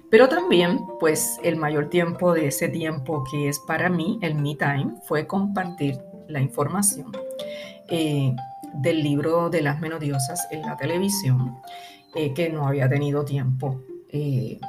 Pero 0.09 0.27
también, 0.29 0.79
pues 0.99 1.39
el 1.43 1.55
mayor 1.55 1.89
tiempo 1.89 2.33
de 2.33 2.47
ese 2.47 2.69
tiempo 2.69 3.23
que 3.29 3.49
es 3.49 3.59
para 3.59 3.87
mí, 3.87 4.17
el 4.23 4.33
me 4.33 4.55
time, 4.55 4.95
fue 5.07 5.27
compartir 5.27 5.99
la 6.27 6.41
información 6.41 7.11
eh, 7.87 8.35
del 8.73 9.03
libro 9.03 9.51
de 9.51 9.61
las 9.61 9.79
menodiosas 9.79 10.47
en 10.49 10.61
la 10.63 10.75
televisión, 10.75 11.57
eh, 12.15 12.33
que 12.33 12.49
no 12.49 12.67
había 12.67 12.89
tenido 12.89 13.23
tiempo 13.23 13.81
eh, 14.09 14.59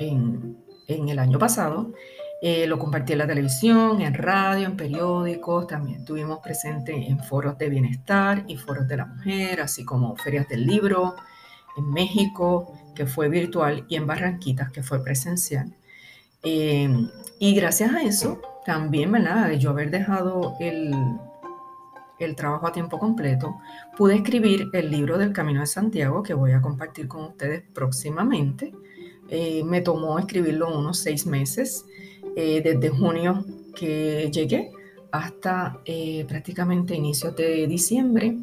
en, 0.00 0.56
en 0.88 1.08
el 1.08 1.18
año 1.18 1.38
pasado. 1.38 1.92
Eh, 2.40 2.66
lo 2.66 2.78
compartí 2.78 3.12
en 3.12 3.18
la 3.18 3.26
televisión, 3.26 4.00
en 4.00 4.14
radio, 4.14 4.66
en 4.66 4.76
periódicos, 4.76 5.66
también 5.66 6.00
estuvimos 6.00 6.38
presentes 6.38 6.94
en 6.96 7.18
foros 7.18 7.58
de 7.58 7.68
bienestar 7.68 8.44
y 8.46 8.56
foros 8.56 8.86
de 8.86 8.96
la 8.96 9.06
mujer, 9.06 9.60
así 9.60 9.84
como 9.84 10.16
ferias 10.16 10.48
del 10.48 10.64
libro, 10.64 11.16
en 11.76 11.90
México, 11.90 12.72
que 12.94 13.06
fue 13.06 13.28
virtual, 13.28 13.84
y 13.88 13.96
en 13.96 14.06
Barranquitas, 14.06 14.70
que 14.70 14.82
fue 14.82 15.02
presencial. 15.02 15.74
Em, 16.42 17.10
y 17.40 17.54
gracias 17.54 17.92
a 17.92 18.02
eso, 18.02 18.40
también, 18.64 19.10
¿verdad? 19.10 19.48
De 19.48 19.58
yo 19.58 19.70
haber 19.70 19.90
dejado 19.90 20.56
el, 20.60 20.94
el 22.20 22.36
trabajo 22.36 22.68
a 22.68 22.72
tiempo 22.72 22.98
completo, 22.98 23.56
pude 23.96 24.14
escribir 24.16 24.68
el 24.72 24.90
libro 24.90 25.18
del 25.18 25.32
Camino 25.32 25.60
de 25.60 25.66
Santiago 25.66 26.22
que 26.22 26.34
voy 26.34 26.52
a 26.52 26.60
compartir 26.60 27.08
con 27.08 27.24
ustedes 27.24 27.64
próximamente. 27.74 28.72
Eh, 29.30 29.62
me 29.64 29.80
tomó 29.80 30.18
escribirlo 30.18 30.76
unos 30.76 30.98
seis 30.98 31.26
meses, 31.26 31.84
eh, 32.36 32.62
desde 32.62 32.88
junio 32.88 33.44
que 33.74 34.30
llegué 34.32 34.70
hasta 35.12 35.80
eh, 35.84 36.24
prácticamente 36.28 36.94
inicios 36.94 37.36
de 37.36 37.66
diciembre. 37.66 38.36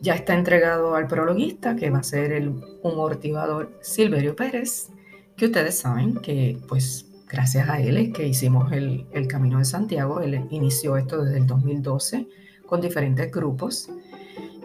Ya 0.00 0.14
está 0.14 0.34
entregado 0.34 0.94
al 0.94 1.06
prologuista, 1.06 1.76
que 1.76 1.90
va 1.90 1.98
a 1.98 2.02
ser 2.02 2.32
el 2.32 2.52
humortivador 2.82 3.78
Silverio 3.80 4.36
Pérez, 4.36 4.88
que 5.36 5.46
ustedes 5.46 5.78
saben 5.78 6.14
que 6.16 6.58
pues 6.68 7.06
gracias 7.28 7.68
a 7.68 7.80
él 7.80 8.12
que 8.12 8.26
hicimos 8.26 8.72
el, 8.72 9.06
el 9.12 9.26
Camino 9.26 9.58
de 9.58 9.64
Santiago. 9.64 10.20
Él 10.20 10.46
inició 10.50 10.96
esto 10.96 11.24
desde 11.24 11.38
el 11.38 11.46
2012 11.46 12.28
con 12.66 12.80
diferentes 12.80 13.30
grupos. 13.30 13.88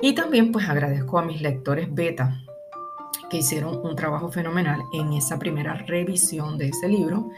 Y 0.02 0.14
también 0.14 0.52
pues 0.52 0.68
agradezco 0.68 1.18
a 1.18 1.26
mis 1.26 1.42
lectores 1.42 1.94
beta 1.94 2.43
que 3.30 3.38
hicieron 3.38 3.80
un 3.84 3.96
trabajo 3.96 4.30
fenomenal 4.30 4.84
en 4.94 5.14
esa 5.14 5.40
primera 5.40 5.74
revisión 5.74 6.58
de 6.58 6.70
ese 6.70 6.88
libro 6.88 7.30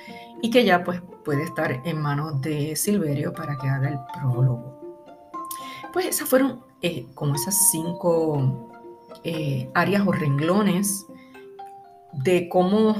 y 0.42 0.50
que 0.50 0.66
ya 0.66 0.84
pues 0.84 1.02
puede 1.24 1.44
estar 1.44 1.82
en 1.86 2.02
manos 2.02 2.42
de 2.42 2.76
Silverio 2.76 3.34
para 3.34 3.58
que 3.58 3.68
haga 3.68 3.90
el 3.90 4.00
prólogo. 4.14 4.80
Pues 5.94 6.08
esas 6.08 6.28
fueron 6.28 6.62
eh, 6.82 7.08
como 7.14 7.36
esas 7.36 7.72
cinco 7.72 8.70
eh, 9.24 9.70
áreas 9.74 10.06
o 10.06 10.12
renglones 10.12 11.06
de 12.12 12.50
cómo 12.50 12.96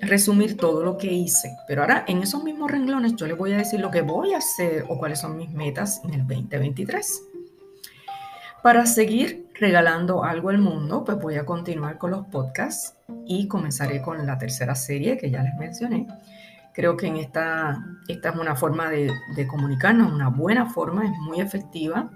resumir 0.00 0.56
todo 0.56 0.84
lo 0.84 0.98
que 0.98 1.12
hice. 1.12 1.56
Pero 1.66 1.82
ahora 1.82 2.04
en 2.06 2.22
esos 2.22 2.42
mismos 2.44 2.70
renglones 2.70 3.16
yo 3.16 3.26
les 3.26 3.36
voy 3.36 3.52
a 3.52 3.58
decir 3.58 3.80
lo 3.80 3.90
que 3.90 4.02
voy 4.02 4.34
a 4.34 4.38
hacer 4.38 4.84
o 4.88 4.98
cuáles 4.98 5.20
son 5.20 5.36
mis 5.36 5.50
metas 5.50 6.00
en 6.04 6.14
el 6.14 6.26
2023. 6.26 7.22
Para 8.64 8.86
seguir 8.86 9.50
regalando 9.60 10.24
algo 10.24 10.48
al 10.48 10.56
mundo, 10.56 11.04
pues 11.04 11.18
voy 11.18 11.34
a 11.34 11.44
continuar 11.44 11.98
con 11.98 12.12
los 12.12 12.24
podcasts 12.28 12.94
y 13.26 13.46
comenzaré 13.46 14.00
con 14.00 14.26
la 14.26 14.38
tercera 14.38 14.74
serie 14.74 15.18
que 15.18 15.30
ya 15.30 15.42
les 15.42 15.54
mencioné, 15.56 16.06
Creo 16.72 16.96
que 16.96 17.08
esta, 17.20 17.84
esta 18.08 18.30
es 18.30 18.36
una 18.36 18.56
forma 18.56 18.88
de, 18.88 19.12
comunicarnos, 19.46 20.10
una 20.10 20.30
buena 20.30 20.70
forma, 20.70 21.04
es 21.04 21.10
muy 21.18 21.42
efectiva, 21.42 22.10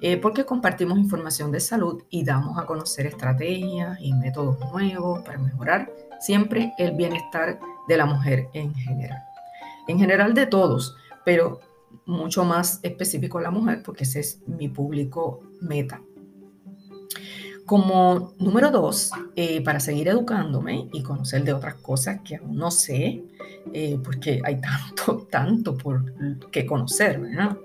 eh, 0.00 0.16
porque 0.16 0.46
compartimos 0.46 0.96
información 0.96 1.52
de 1.52 1.60
salud 1.60 2.02
y 2.08 2.24
damos 2.24 2.58
a 2.58 2.64
conocer 2.64 3.04
estrategias 3.04 3.98
y 4.00 4.14
métodos 4.14 4.58
nuevos 4.72 5.20
para 5.20 5.36
mejorar 5.36 5.92
siempre 6.20 6.72
el 6.78 6.92
bienestar 6.92 7.60
de 7.86 7.96
la 7.98 8.06
mujer 8.06 8.48
en 8.54 8.74
general. 8.74 9.18
En 9.86 9.98
general 9.98 10.32
de 10.32 10.46
todos, 10.46 10.96
pero 11.26 11.60
mucho 12.06 12.46
más 12.46 12.80
específico 12.82 13.36
a 13.36 13.42
la 13.42 13.50
mujer, 13.50 13.82
porque 13.84 14.04
ese 14.04 14.20
es 14.20 14.40
mi 14.46 14.68
público 14.68 15.51
meta. 15.62 16.02
Como 17.64 18.34
número 18.38 18.70
dos, 18.70 19.12
eh, 19.36 19.62
para 19.62 19.80
seguir 19.80 20.08
educándome 20.08 20.88
y 20.92 21.02
conocer 21.02 21.44
de 21.44 21.52
otras 21.52 21.76
cosas 21.76 22.20
que 22.22 22.36
aún 22.36 22.56
no 22.56 22.70
sé, 22.70 23.24
eh, 23.72 23.98
porque 24.02 24.42
hay 24.44 24.60
tanto, 24.60 25.26
tanto 25.30 25.76
por 25.76 26.12
que 26.50 26.66
conocer, 26.66 27.20
¿verdad? 27.20 27.56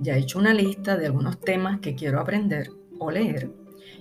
Ya 0.00 0.16
he 0.16 0.20
hecho 0.20 0.38
una 0.38 0.52
lista 0.52 0.96
de 0.96 1.06
algunos 1.06 1.40
temas 1.40 1.80
que 1.80 1.94
quiero 1.94 2.20
aprender 2.20 2.70
o 2.98 3.10
leer 3.10 3.50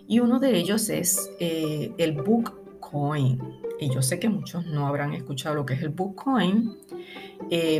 y 0.07 0.19
uno 0.19 0.39
de 0.39 0.57
ellos 0.57 0.89
es 0.89 1.31
eh, 1.39 1.93
el 1.97 2.13
Bookcoin. 2.13 3.39
Y 3.79 3.93
yo 3.93 4.01
sé 4.01 4.19
que 4.19 4.29
muchos 4.29 4.65
no 4.65 4.87
habrán 4.87 5.13
escuchado 5.13 5.55
lo 5.55 5.65
que 5.65 5.75
es 5.75 5.81
el 5.83 5.89
Bookcoin, 5.89 6.75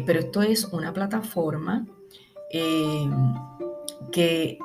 pero 0.06 0.20
esto 0.20 0.44
es 0.44 0.66
una 0.66 0.94
plataforma 0.94 1.88
que 4.12 4.60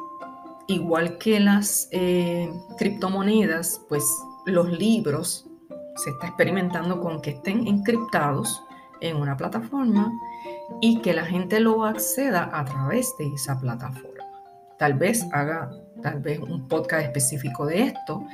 igual 0.68 1.18
que 1.18 1.40
las 1.40 1.88
eh, 1.90 2.52
criptomonedas, 2.78 3.80
pues 3.88 4.04
los 4.46 4.70
libros 4.70 5.46
se 5.96 6.10
está 6.10 6.28
experimentando 6.28 7.00
con 7.00 7.20
que 7.20 7.30
estén 7.30 7.66
encriptados 7.66 8.62
en 9.00 9.16
una 9.16 9.36
plataforma 9.36 10.12
y 10.80 11.00
que 11.00 11.12
la 11.12 11.24
gente 11.24 11.60
lo 11.60 11.84
acceda 11.84 12.50
a 12.52 12.64
través 12.64 13.14
de 13.18 13.26
esa 13.34 13.60
plataforma. 13.60 14.24
Tal 14.78 14.94
vez 14.94 15.26
haga 15.32 15.70
tal 16.02 16.20
vez 16.20 16.38
un 16.40 16.68
podcast 16.68 17.06
específico 17.06 17.64
de 17.64 17.82
esto. 17.84 18.24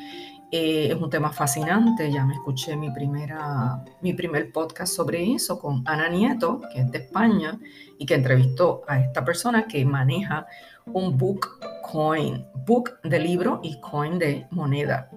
Eh, 0.51 0.89
es 0.91 0.95
un 0.95 1.11
tema 1.11 1.31
fascinante, 1.31 2.11
ya 2.11 2.25
me 2.25 2.33
escuché 2.33 2.75
mi, 2.75 2.91
primera, 2.91 3.85
mi 4.01 4.15
primer 4.15 4.51
podcast 4.51 4.95
sobre 4.95 5.35
eso 5.35 5.59
con 5.59 5.83
Ana 5.87 6.09
Nieto, 6.09 6.63
que 6.73 6.81
es 6.81 6.91
de 6.91 6.99
España, 6.99 7.59
y 7.99 8.07
que 8.07 8.15
entrevistó 8.15 8.83
a 8.89 8.99
esta 8.99 9.25
persona 9.25 9.67
que 9.67 9.85
maneja 9.85 10.47
un 10.92 11.16
book 11.16 11.59
coin, 11.90 12.45
book 12.66 13.00
de 13.02 13.18
libro 13.18 13.61
y 13.62 13.80
coin 13.80 14.18
de 14.18 14.47
moneda. 14.50 15.11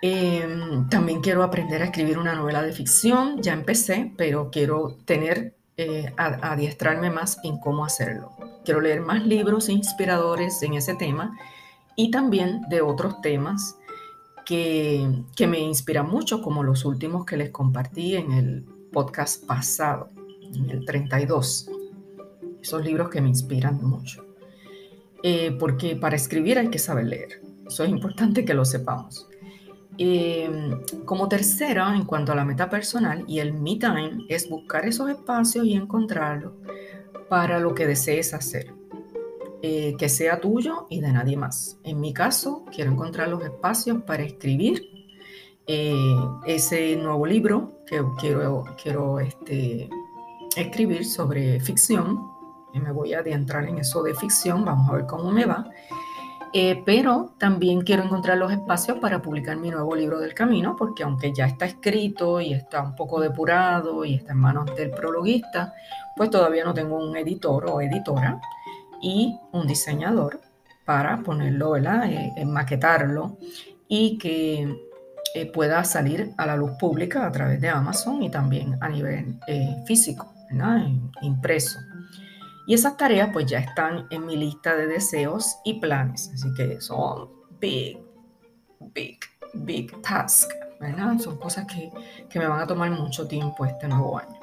Em, 0.00 0.88
también 0.90 1.20
quiero 1.20 1.42
aprender 1.42 1.80
a 1.80 1.86
escribir 1.86 2.18
una 2.18 2.34
novela 2.34 2.62
de 2.62 2.72
ficción, 2.72 3.40
ya 3.40 3.54
empecé, 3.54 4.12
pero 4.18 4.50
quiero 4.50 4.98
tener, 5.06 5.56
eh, 5.76 6.12
adiestrarme 6.16 7.10
más 7.10 7.38
en 7.42 7.58
cómo 7.58 7.84
hacerlo. 7.84 8.32
Quiero 8.64 8.80
leer 8.80 9.00
más 9.00 9.24
libros 9.26 9.68
inspiradores 9.68 10.62
en 10.62 10.74
ese 10.74 10.94
tema 10.94 11.38
y 11.96 12.10
también 12.10 12.62
de 12.68 12.82
otros 12.82 13.20
temas 13.22 13.76
que, 14.44 15.22
que 15.36 15.46
me 15.46 15.58
inspiran 15.58 16.08
mucho, 16.08 16.42
como 16.42 16.62
los 16.62 16.84
últimos 16.84 17.24
que 17.24 17.38
les 17.38 17.50
compartí 17.50 18.16
en 18.16 18.32
el 18.32 18.64
podcast 18.92 19.46
pasado, 19.46 20.10
en 20.42 20.68
el 20.68 20.84
32 20.84 21.70
esos 22.64 22.82
libros 22.82 23.10
que 23.10 23.20
me 23.20 23.28
inspiran 23.28 23.78
mucho. 23.82 24.24
Eh, 25.22 25.54
porque 25.58 25.96
para 25.96 26.16
escribir 26.16 26.58
hay 26.58 26.68
que 26.68 26.78
saber 26.78 27.04
leer. 27.06 27.42
Eso 27.66 27.84
es 27.84 27.90
importante 27.90 28.44
que 28.44 28.54
lo 28.54 28.64
sepamos. 28.64 29.28
Eh, 29.98 30.50
como 31.04 31.28
tercera, 31.28 31.94
en 31.94 32.04
cuanto 32.04 32.32
a 32.32 32.34
la 32.34 32.44
meta 32.44 32.68
personal 32.70 33.24
y 33.28 33.38
el 33.38 33.52
me 33.52 33.78
time, 33.78 34.24
es 34.28 34.48
buscar 34.48 34.86
esos 34.86 35.10
espacios 35.10 35.66
y 35.66 35.74
encontrarlos 35.74 36.52
para 37.28 37.60
lo 37.60 37.74
que 37.74 37.86
desees 37.86 38.32
hacer. 38.32 38.72
Eh, 39.62 39.94
que 39.98 40.08
sea 40.08 40.40
tuyo 40.40 40.86
y 40.90 41.00
de 41.00 41.12
nadie 41.12 41.36
más. 41.36 41.78
En 41.84 42.00
mi 42.00 42.12
caso, 42.12 42.64
quiero 42.74 42.92
encontrar 42.92 43.28
los 43.28 43.42
espacios 43.44 44.02
para 44.02 44.22
escribir 44.22 44.90
ese 45.66 46.94
nuevo 46.96 47.24
libro 47.24 47.80
que 47.86 48.02
quiero, 48.20 48.66
quiero 48.82 49.18
este, 49.18 49.88
escribir 50.56 51.06
sobre 51.06 51.58
ficción 51.60 52.33
me 52.80 52.92
voy 52.92 53.14
a 53.14 53.20
adentrar 53.20 53.64
en 53.64 53.78
eso 53.78 54.02
de 54.02 54.14
ficción, 54.14 54.64
vamos 54.64 54.88
a 54.90 54.94
ver 54.94 55.06
cómo 55.06 55.30
me 55.30 55.44
va. 55.44 55.70
Eh, 56.56 56.84
pero 56.86 57.34
también 57.36 57.80
quiero 57.80 58.04
encontrar 58.04 58.38
los 58.38 58.52
espacios 58.52 58.98
para 59.00 59.20
publicar 59.20 59.56
mi 59.56 59.72
nuevo 59.72 59.96
libro 59.96 60.20
del 60.20 60.34
camino, 60.34 60.76
porque 60.78 61.02
aunque 61.02 61.32
ya 61.34 61.46
está 61.46 61.66
escrito 61.66 62.40
y 62.40 62.52
está 62.52 62.80
un 62.80 62.94
poco 62.94 63.20
depurado 63.20 64.04
y 64.04 64.14
está 64.14 64.34
en 64.34 64.38
manos 64.38 64.72
del 64.76 64.92
prologuista, 64.92 65.74
pues 66.14 66.30
todavía 66.30 66.64
no 66.64 66.72
tengo 66.72 66.96
un 66.96 67.16
editor 67.16 67.68
o 67.68 67.80
editora 67.80 68.40
y 69.02 69.36
un 69.50 69.66
diseñador 69.66 70.40
para 70.84 71.18
ponerlo, 71.24 71.72
¿verdad? 71.72 72.04
Eh, 72.08 72.44
maquetarlo 72.44 73.36
y 73.88 74.16
que 74.18 74.76
eh, 75.34 75.46
pueda 75.50 75.82
salir 75.82 76.34
a 76.36 76.46
la 76.46 76.54
luz 76.54 76.70
pública 76.78 77.26
a 77.26 77.32
través 77.32 77.60
de 77.60 77.68
Amazon 77.68 78.22
y 78.22 78.30
también 78.30 78.78
a 78.80 78.88
nivel 78.88 79.40
físico, 79.86 80.32
¿verdad? 80.48 80.86
impreso. 81.20 81.80
Y 82.66 82.74
esas 82.74 82.96
tareas 82.96 83.30
pues 83.32 83.46
ya 83.46 83.58
están 83.58 84.06
en 84.10 84.26
mi 84.26 84.36
lista 84.36 84.74
de 84.74 84.86
deseos 84.86 85.56
y 85.64 85.80
planes. 85.80 86.30
Así 86.32 86.52
que 86.54 86.80
son 86.80 87.28
big, 87.60 87.98
big, 88.94 89.18
big 89.54 90.02
task. 90.02 90.50
Son 91.18 91.38
cosas 91.38 91.66
que, 91.66 91.90
que 92.28 92.38
me 92.38 92.46
van 92.46 92.60
a 92.60 92.66
tomar 92.66 92.90
mucho 92.90 93.26
tiempo 93.26 93.64
este 93.64 93.88
nuevo 93.88 94.18
año. 94.18 94.38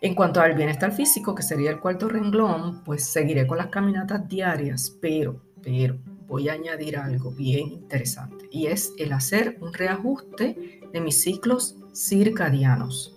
En 0.00 0.14
cuanto 0.14 0.40
al 0.40 0.54
bienestar 0.54 0.92
físico, 0.92 1.34
que 1.34 1.42
sería 1.42 1.70
el 1.70 1.80
cuarto 1.80 2.08
renglón, 2.08 2.82
pues 2.84 3.06
seguiré 3.06 3.46
con 3.46 3.58
las 3.58 3.68
caminatas 3.68 4.28
diarias, 4.28 4.96
pero, 5.00 5.40
pero 5.62 5.98
voy 6.26 6.48
a 6.48 6.54
añadir 6.54 6.96
algo 6.96 7.30
bien 7.30 7.68
interesante 7.68 8.48
y 8.50 8.66
es 8.66 8.92
el 8.98 9.12
hacer 9.12 9.56
un 9.60 9.72
reajuste 9.72 10.80
de 10.92 11.00
mis 11.00 11.22
ciclos 11.22 11.76
circadianos. 11.94 13.13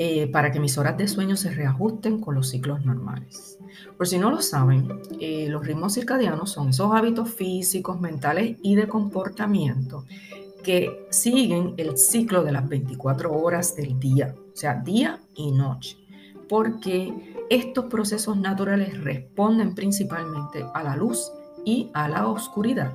Eh, 0.00 0.28
para 0.28 0.52
que 0.52 0.60
mis 0.60 0.78
horas 0.78 0.96
de 0.96 1.08
sueño 1.08 1.36
se 1.36 1.50
reajusten 1.50 2.20
con 2.20 2.36
los 2.36 2.48
ciclos 2.50 2.84
normales. 2.84 3.58
Por 3.96 4.06
si 4.06 4.16
no 4.16 4.30
lo 4.30 4.40
saben, 4.40 5.00
eh, 5.18 5.48
los 5.50 5.66
ritmos 5.66 5.94
circadianos 5.94 6.52
son 6.52 6.68
esos 6.68 6.94
hábitos 6.94 7.30
físicos, 7.34 8.00
mentales 8.00 8.56
y 8.62 8.76
de 8.76 8.86
comportamiento 8.86 10.04
que 10.62 11.06
siguen 11.10 11.74
el 11.78 11.98
ciclo 11.98 12.44
de 12.44 12.52
las 12.52 12.68
24 12.68 13.32
horas 13.32 13.74
del 13.74 13.98
día, 13.98 14.36
o 14.52 14.56
sea, 14.56 14.74
día 14.74 15.18
y 15.34 15.50
noche, 15.50 15.96
porque 16.48 17.34
estos 17.50 17.86
procesos 17.86 18.36
naturales 18.36 19.02
responden 19.02 19.74
principalmente 19.74 20.64
a 20.74 20.84
la 20.84 20.94
luz 20.94 21.32
y 21.64 21.90
a 21.92 22.08
la 22.08 22.28
oscuridad 22.28 22.92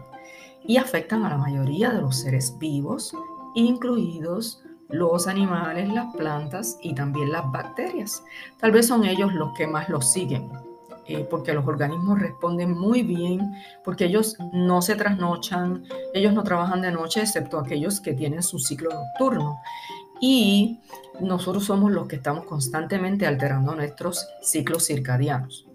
y 0.66 0.78
afectan 0.78 1.26
a 1.26 1.30
la 1.30 1.38
mayoría 1.38 1.90
de 1.92 2.00
los 2.00 2.22
seres 2.22 2.58
vivos, 2.60 3.14
incluidos 3.56 4.63
los 4.90 5.28
animales, 5.28 5.90
las 5.90 6.16
plantas 6.16 6.78
y 6.82 6.94
también 6.94 7.32
las 7.32 7.52
bacterias. 7.52 8.24
Tal 8.60 8.72
vez 8.72 8.88
son 8.88 9.06
ellos 9.06 9.34
los 9.34 9.54
que 9.54 9.68
más 9.68 9.90
los 9.90 10.12
siguen, 10.12 10.52
eh, 11.06 11.28
porque 11.30 11.54
los 11.54 11.68
organismos 11.68 12.20
responden 12.20 12.78
muy 12.78 13.04
bien, 13.04 13.54
porque 13.84 14.06
ellos 14.06 14.38
no 14.54 14.82
se 14.82 14.96
trasnochan, 14.96 15.84
ellos 16.14 16.34
no 16.34 16.44
trabajan 16.44 16.82
de 16.82 16.92
noche, 16.92 17.22
excepto 17.22 17.60
aquellos 17.60 18.00
que 18.00 18.14
tienen 18.14 18.44
su 18.44 18.60
ciclo 18.60 18.90
nocturno. 18.92 19.58
Y 20.22 20.80
nosotros 21.20 21.66
somos 21.66 21.92
los 21.92 22.08
que 22.08 22.16
estamos 22.16 22.46
constantemente 22.46 23.28
alterando 23.28 23.76
nuestros 23.76 24.26
ciclos 24.42 24.86
circadianos. 24.86 25.66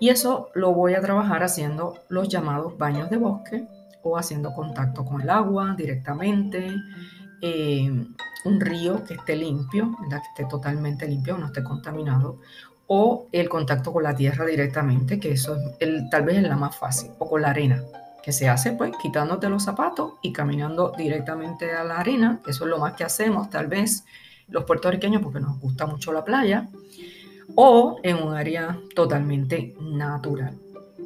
Y 0.00 0.08
eso 0.08 0.48
lo 0.54 0.72
voy 0.72 0.94
a 0.94 1.00
trabajar 1.00 1.44
haciendo 1.44 1.94
los 2.08 2.28
llamados 2.28 2.76
baños 2.76 3.08
de 3.08 3.18
bosque 3.18 3.68
o 4.02 4.18
haciendo 4.18 4.52
contacto 4.52 5.04
con 5.04 5.20
el 5.20 5.30
agua 5.30 5.76
directamente, 5.76 6.74
eh, 7.42 7.90
un 8.44 8.60
río 8.60 9.04
que 9.04 9.14
esté 9.14 9.36
limpio, 9.36 9.96
que 10.08 10.16
esté 10.16 10.44
totalmente 10.48 11.06
limpio, 11.06 11.36
no 11.36 11.46
esté 11.46 11.62
contaminado, 11.62 12.38
o 12.86 13.26
el 13.32 13.48
contacto 13.48 13.92
con 13.92 14.02
la 14.04 14.14
tierra 14.14 14.46
directamente, 14.46 15.18
que 15.18 15.32
eso 15.32 15.56
es 15.78 16.10
tal 16.10 16.22
vez 16.24 16.36
es 16.36 16.42
la 16.44 16.56
más 16.56 16.76
fácil, 16.76 17.10
o 17.18 17.28
con 17.28 17.42
la 17.42 17.50
arena, 17.50 17.82
que 18.22 18.32
se 18.32 18.48
hace 18.48 18.72
pues 18.72 18.92
quitándote 19.00 19.48
los 19.48 19.64
zapatos 19.64 20.14
y 20.22 20.32
caminando 20.32 20.92
directamente 20.96 21.72
a 21.72 21.84
la 21.84 21.98
arena, 21.98 22.40
eso 22.46 22.64
es 22.64 22.70
lo 22.70 22.78
más 22.78 22.94
que 22.94 23.04
hacemos 23.04 23.50
tal 23.50 23.66
vez 23.66 24.04
los 24.48 24.64
puertorriqueños 24.64 25.22
porque 25.22 25.40
nos 25.40 25.58
gusta 25.58 25.86
mucho 25.86 26.12
la 26.12 26.24
playa, 26.24 26.68
o 27.54 27.98
en 28.02 28.16
un 28.16 28.34
área 28.34 28.78
totalmente 28.94 29.74
natural. 29.80 30.61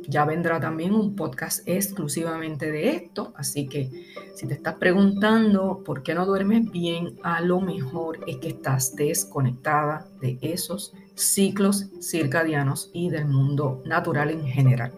Ya 0.09 0.25
vendrá 0.25 0.61
también 0.61 0.95
un 0.95 1.17
podcast 1.17 1.67
exclusivamente 1.67 2.71
de 2.71 2.91
esto, 2.91 3.33
así 3.37 3.67
que 3.67 3.91
si 4.35 4.47
te 4.47 4.55
estás 4.55 4.75
preguntando 4.75 5.83
por 5.85 6.03
qué 6.03 6.15
no 6.15 6.27
duermes 6.27 6.71
bien, 6.71 7.17
a 7.23 7.41
lo 7.41 7.61
mejor 7.61 8.21
es 8.27 8.37
que 8.37 8.49
estás 8.49 8.95
desconectada 8.95 10.07
de 10.21 10.39
esos 10.43 10.93
ciclos 11.15 11.87
circadianos 12.01 12.91
y 12.93 13.11
del 13.11 13.27
mundo 13.27 13.83
natural 13.85 14.31
en 14.31 14.47
general. 14.47 14.93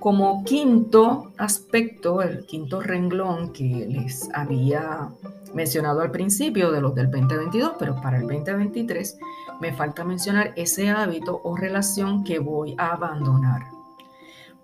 Como 0.00 0.44
quinto 0.44 1.32
aspecto, 1.36 2.22
el 2.22 2.44
quinto 2.46 2.80
renglón 2.80 3.52
que 3.52 3.86
les 3.88 4.28
había 4.34 5.10
mencionado 5.54 6.00
al 6.00 6.10
principio 6.10 6.70
de 6.70 6.80
los 6.80 6.94
del 6.94 7.10
2022, 7.10 7.72
pero 7.78 8.00
para 8.00 8.18
el 8.18 8.26
2023 8.26 9.18
me 9.60 9.72
falta 9.72 10.04
mencionar 10.04 10.52
ese 10.56 10.90
hábito 10.90 11.40
o 11.44 11.56
relación 11.56 12.24
que 12.24 12.38
voy 12.38 12.74
a 12.78 12.92
abandonar. 12.92 13.75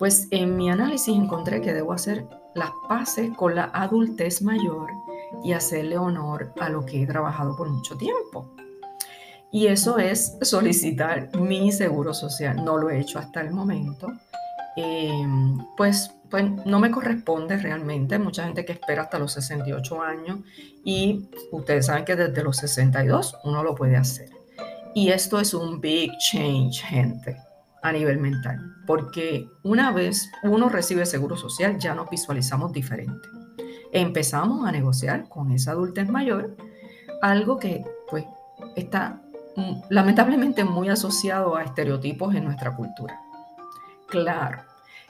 Pues 0.03 0.27
en 0.33 0.57
mi 0.57 0.69
análisis 0.69 1.15
encontré 1.15 1.61
que 1.61 1.73
debo 1.73 1.93
hacer 1.93 2.27
las 2.57 2.71
paces 2.89 3.31
con 3.37 3.55
la 3.55 3.71
adultez 3.73 4.43
mayor 4.43 4.91
y 5.45 5.53
hacerle 5.53 5.97
honor 5.97 6.53
a 6.59 6.71
lo 6.71 6.85
que 6.85 7.05
he 7.05 7.07
trabajado 7.07 7.55
por 7.55 7.71
mucho 7.71 7.97
tiempo. 7.97 8.53
Y 9.53 9.69
eso 9.69 9.99
es 9.99 10.39
solicitar 10.43 11.31
mi 11.37 11.71
seguro 11.71 12.15
social. 12.15 12.65
No 12.65 12.79
lo 12.79 12.91
he 12.91 12.99
hecho 12.99 13.21
hasta 13.21 13.43
el 13.43 13.53
momento. 13.53 14.09
Em, 14.75 15.57
pues, 15.77 16.11
pues 16.29 16.51
no 16.67 16.81
me 16.81 16.91
corresponde 16.91 17.57
realmente. 17.59 18.19
Mucha 18.19 18.43
gente 18.43 18.65
que 18.65 18.73
espera 18.73 19.03
hasta 19.03 19.21
los 19.21 19.33
68 19.35 20.03
años 20.03 20.41
y 20.85 21.29
ustedes 21.53 21.87
saben 21.87 22.05
que 22.05 22.17
desde 22.17 22.43
los 22.43 22.57
62 22.57 23.37
uno 23.45 23.63
lo 23.63 23.77
puede 23.77 23.97
hacer. 23.97 24.31
Y 24.97 25.11
esto 25.11 25.39
es 25.39 25.55
un 25.55 25.81
big 25.81 26.11
change, 26.19 26.83
gente, 26.83 27.37
a 27.83 27.93
nivel 27.93 28.19
mental, 28.19 28.77
porque 28.87 29.51
una 29.63 29.91
vez 29.93 30.31
uno 30.45 30.69
recibe 30.69 31.05
seguro 31.05 31.37
social 31.37 31.79
ya 31.79 31.95
nos 31.95 32.09
visualizamos 32.09 32.73
diferente. 32.73 33.29
Empezamos 33.93 34.67
a 34.67 34.73
negociar 34.73 35.29
con 35.29 35.51
esa 35.51 35.73
adultez 35.73 36.09
mayor, 36.09 36.57
algo 37.21 37.59
que 37.59 37.85
pues 38.09 38.25
está 38.77 39.21
mm, 39.57 39.83
lamentablemente 39.91 40.65
muy 40.65 40.89
asociado 40.89 41.57
a 41.57 41.65
estereotipos 41.65 42.35
en 42.35 42.45
nuestra 42.45 42.75
cultura. 42.75 43.21
Claro, 44.09 44.63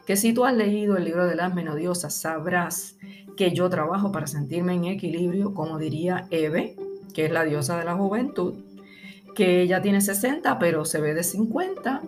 que 0.07 0.17
si 0.17 0.33
tú 0.33 0.45
has 0.45 0.55
leído 0.55 0.97
el 0.97 1.05
libro 1.05 1.27
de 1.27 1.37
las 1.37 1.55
menodiosas, 1.55 2.15
sabrás 2.15 2.97
que 3.37 3.53
yo 3.53 3.69
trabajo 3.69 4.13
para 4.13 4.27
sentirme 4.27 4.75
en 4.75 4.87
equilibrio, 4.87 5.53
como 5.55 5.79
diría 5.79 6.27
Eve, 6.31 6.77
que 7.15 7.27
es 7.27 7.33
la 7.33 7.45
diosa 7.45 7.79
de 7.79 7.85
la 7.85 7.95
juventud, 7.95 8.55
que 9.35 9.63
ella 9.63 9.83
tiene 9.83 10.01
60, 10.01 10.59
pero 10.59 10.85
se 10.85 11.01
ve 11.01 11.15
de 11.15 11.23
50 11.23 12.03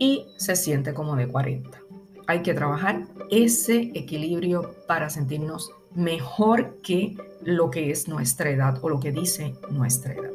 y 0.00 0.26
se 0.36 0.56
siente 0.56 0.92
como 0.94 1.14
de 1.14 1.28
40. 1.28 1.78
Hay 2.26 2.42
que 2.42 2.54
trabajar 2.54 3.06
ese 3.30 3.92
equilibrio 3.94 4.74
para 4.88 5.10
sentirnos 5.10 5.70
mejor 5.94 6.78
que 6.82 7.16
lo 7.42 7.70
que 7.70 7.90
es 7.90 8.08
nuestra 8.08 8.50
edad 8.50 8.78
o 8.82 8.88
lo 8.88 8.98
que 8.98 9.12
dice 9.12 9.54
nuestra 9.70 10.14
edad. 10.14 10.30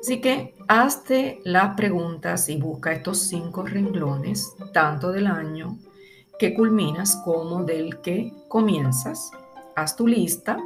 Así 0.00 0.20
que 0.20 0.54
hazte 0.66 1.40
las 1.44 1.74
preguntas 1.76 2.48
y 2.48 2.56
busca 2.56 2.92
estos 2.92 3.18
cinco 3.18 3.62
renglones, 3.62 4.54
tanto 4.72 5.12
del 5.12 5.26
año 5.26 5.78
que 6.38 6.54
culminas 6.54 7.16
como 7.24 7.64
del 7.64 8.00
que 8.00 8.32
comienzas. 8.48 9.30
Haz 9.76 9.96
tu 9.96 10.06
lista, 10.06 10.58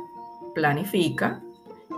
planifica 0.54 1.42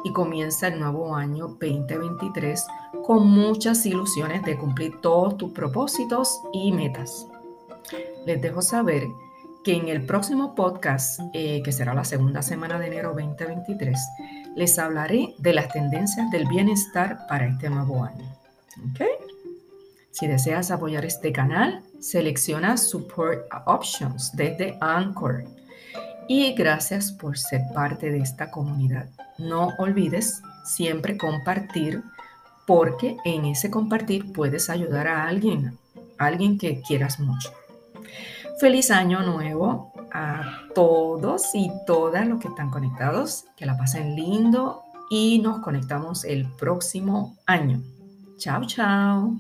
y 0.05 0.13
comienza 0.13 0.69
el 0.69 0.79
nuevo 0.79 1.17
año 1.17 1.49
2023 1.49 2.67
con 3.05 3.27
muchas 3.27 3.85
ilusiones 3.87 4.43
de 4.45 4.57
cumplir 4.57 5.01
todos 5.01 5.37
tus 5.37 5.53
propósitos 5.53 6.41
y 6.53 6.71
metas. 6.71 7.27
Les 8.27 8.41
dejo 8.41 8.63
saber 8.63 9.03
que 9.65 9.75
en 9.75 9.89
el 9.89 10.05
próximo 10.05 10.55
podcast, 10.55 11.21
eh, 11.33 11.63
que 11.65 11.73
será 11.73 11.95
la 11.95 12.05
segunda 12.05 12.43
semana 12.43 12.79
de 12.79 12.87
enero 12.87 13.15
2023, 13.15 13.99
les 14.55 14.79
hablaré 14.79 15.35
de 15.39 15.55
las 15.55 15.73
tendencias 15.73 16.31
del 16.31 16.47
bienestar 16.47 17.27
para 17.27 17.47
este 17.47 17.71
nuevo 17.71 18.05
año. 18.05 18.31
Si 20.11 20.29
deseas 20.29 20.71
apoyar 20.71 21.05
este 21.05 21.33
canal, 21.33 21.83
selecciona 21.99 22.77
Support 22.77 23.47
Options 23.67 24.31
desde 24.37 24.77
Anchor. 24.81 25.45
Y 26.29 26.55
gracias 26.55 27.13
por 27.13 27.39
ser 27.39 27.63
parte 27.75 28.11
de 28.11 28.19
esta 28.19 28.51
comunidad. 28.51 29.09
No 29.39 29.69
olvides 29.79 30.43
siempre 30.65 31.19
compartir 31.19 32.03
porque 32.67 33.17
en 33.25 33.45
ese 33.45 33.71
compartir 33.71 34.33
puedes 34.33 34.71
ayudar 34.71 35.07
a 35.07 35.27
alguien, 35.27 35.79
alguien 36.19 36.59
que 36.59 36.81
quieras 36.81 37.21
mucho. 37.21 37.51
Feliz 38.59 38.91
año 38.91 39.23
nuevo 39.23 39.93
a 40.13 40.63
todos 40.75 41.55
y 41.55 41.71
todas 41.87 42.27
los 42.27 42.41
que 42.41 42.49
están 42.49 42.71
conectados. 42.71 43.45
Que 43.57 43.67
la 43.67 43.77
pasen 43.77 44.15
lindo 44.15 44.83
y 45.11 45.41
nos 45.41 45.61
conectamos 45.61 46.25
el 46.25 46.47
próximo 46.53 47.37
año. 47.47 47.83
Chao, 48.39 48.65
chao. 48.65 49.37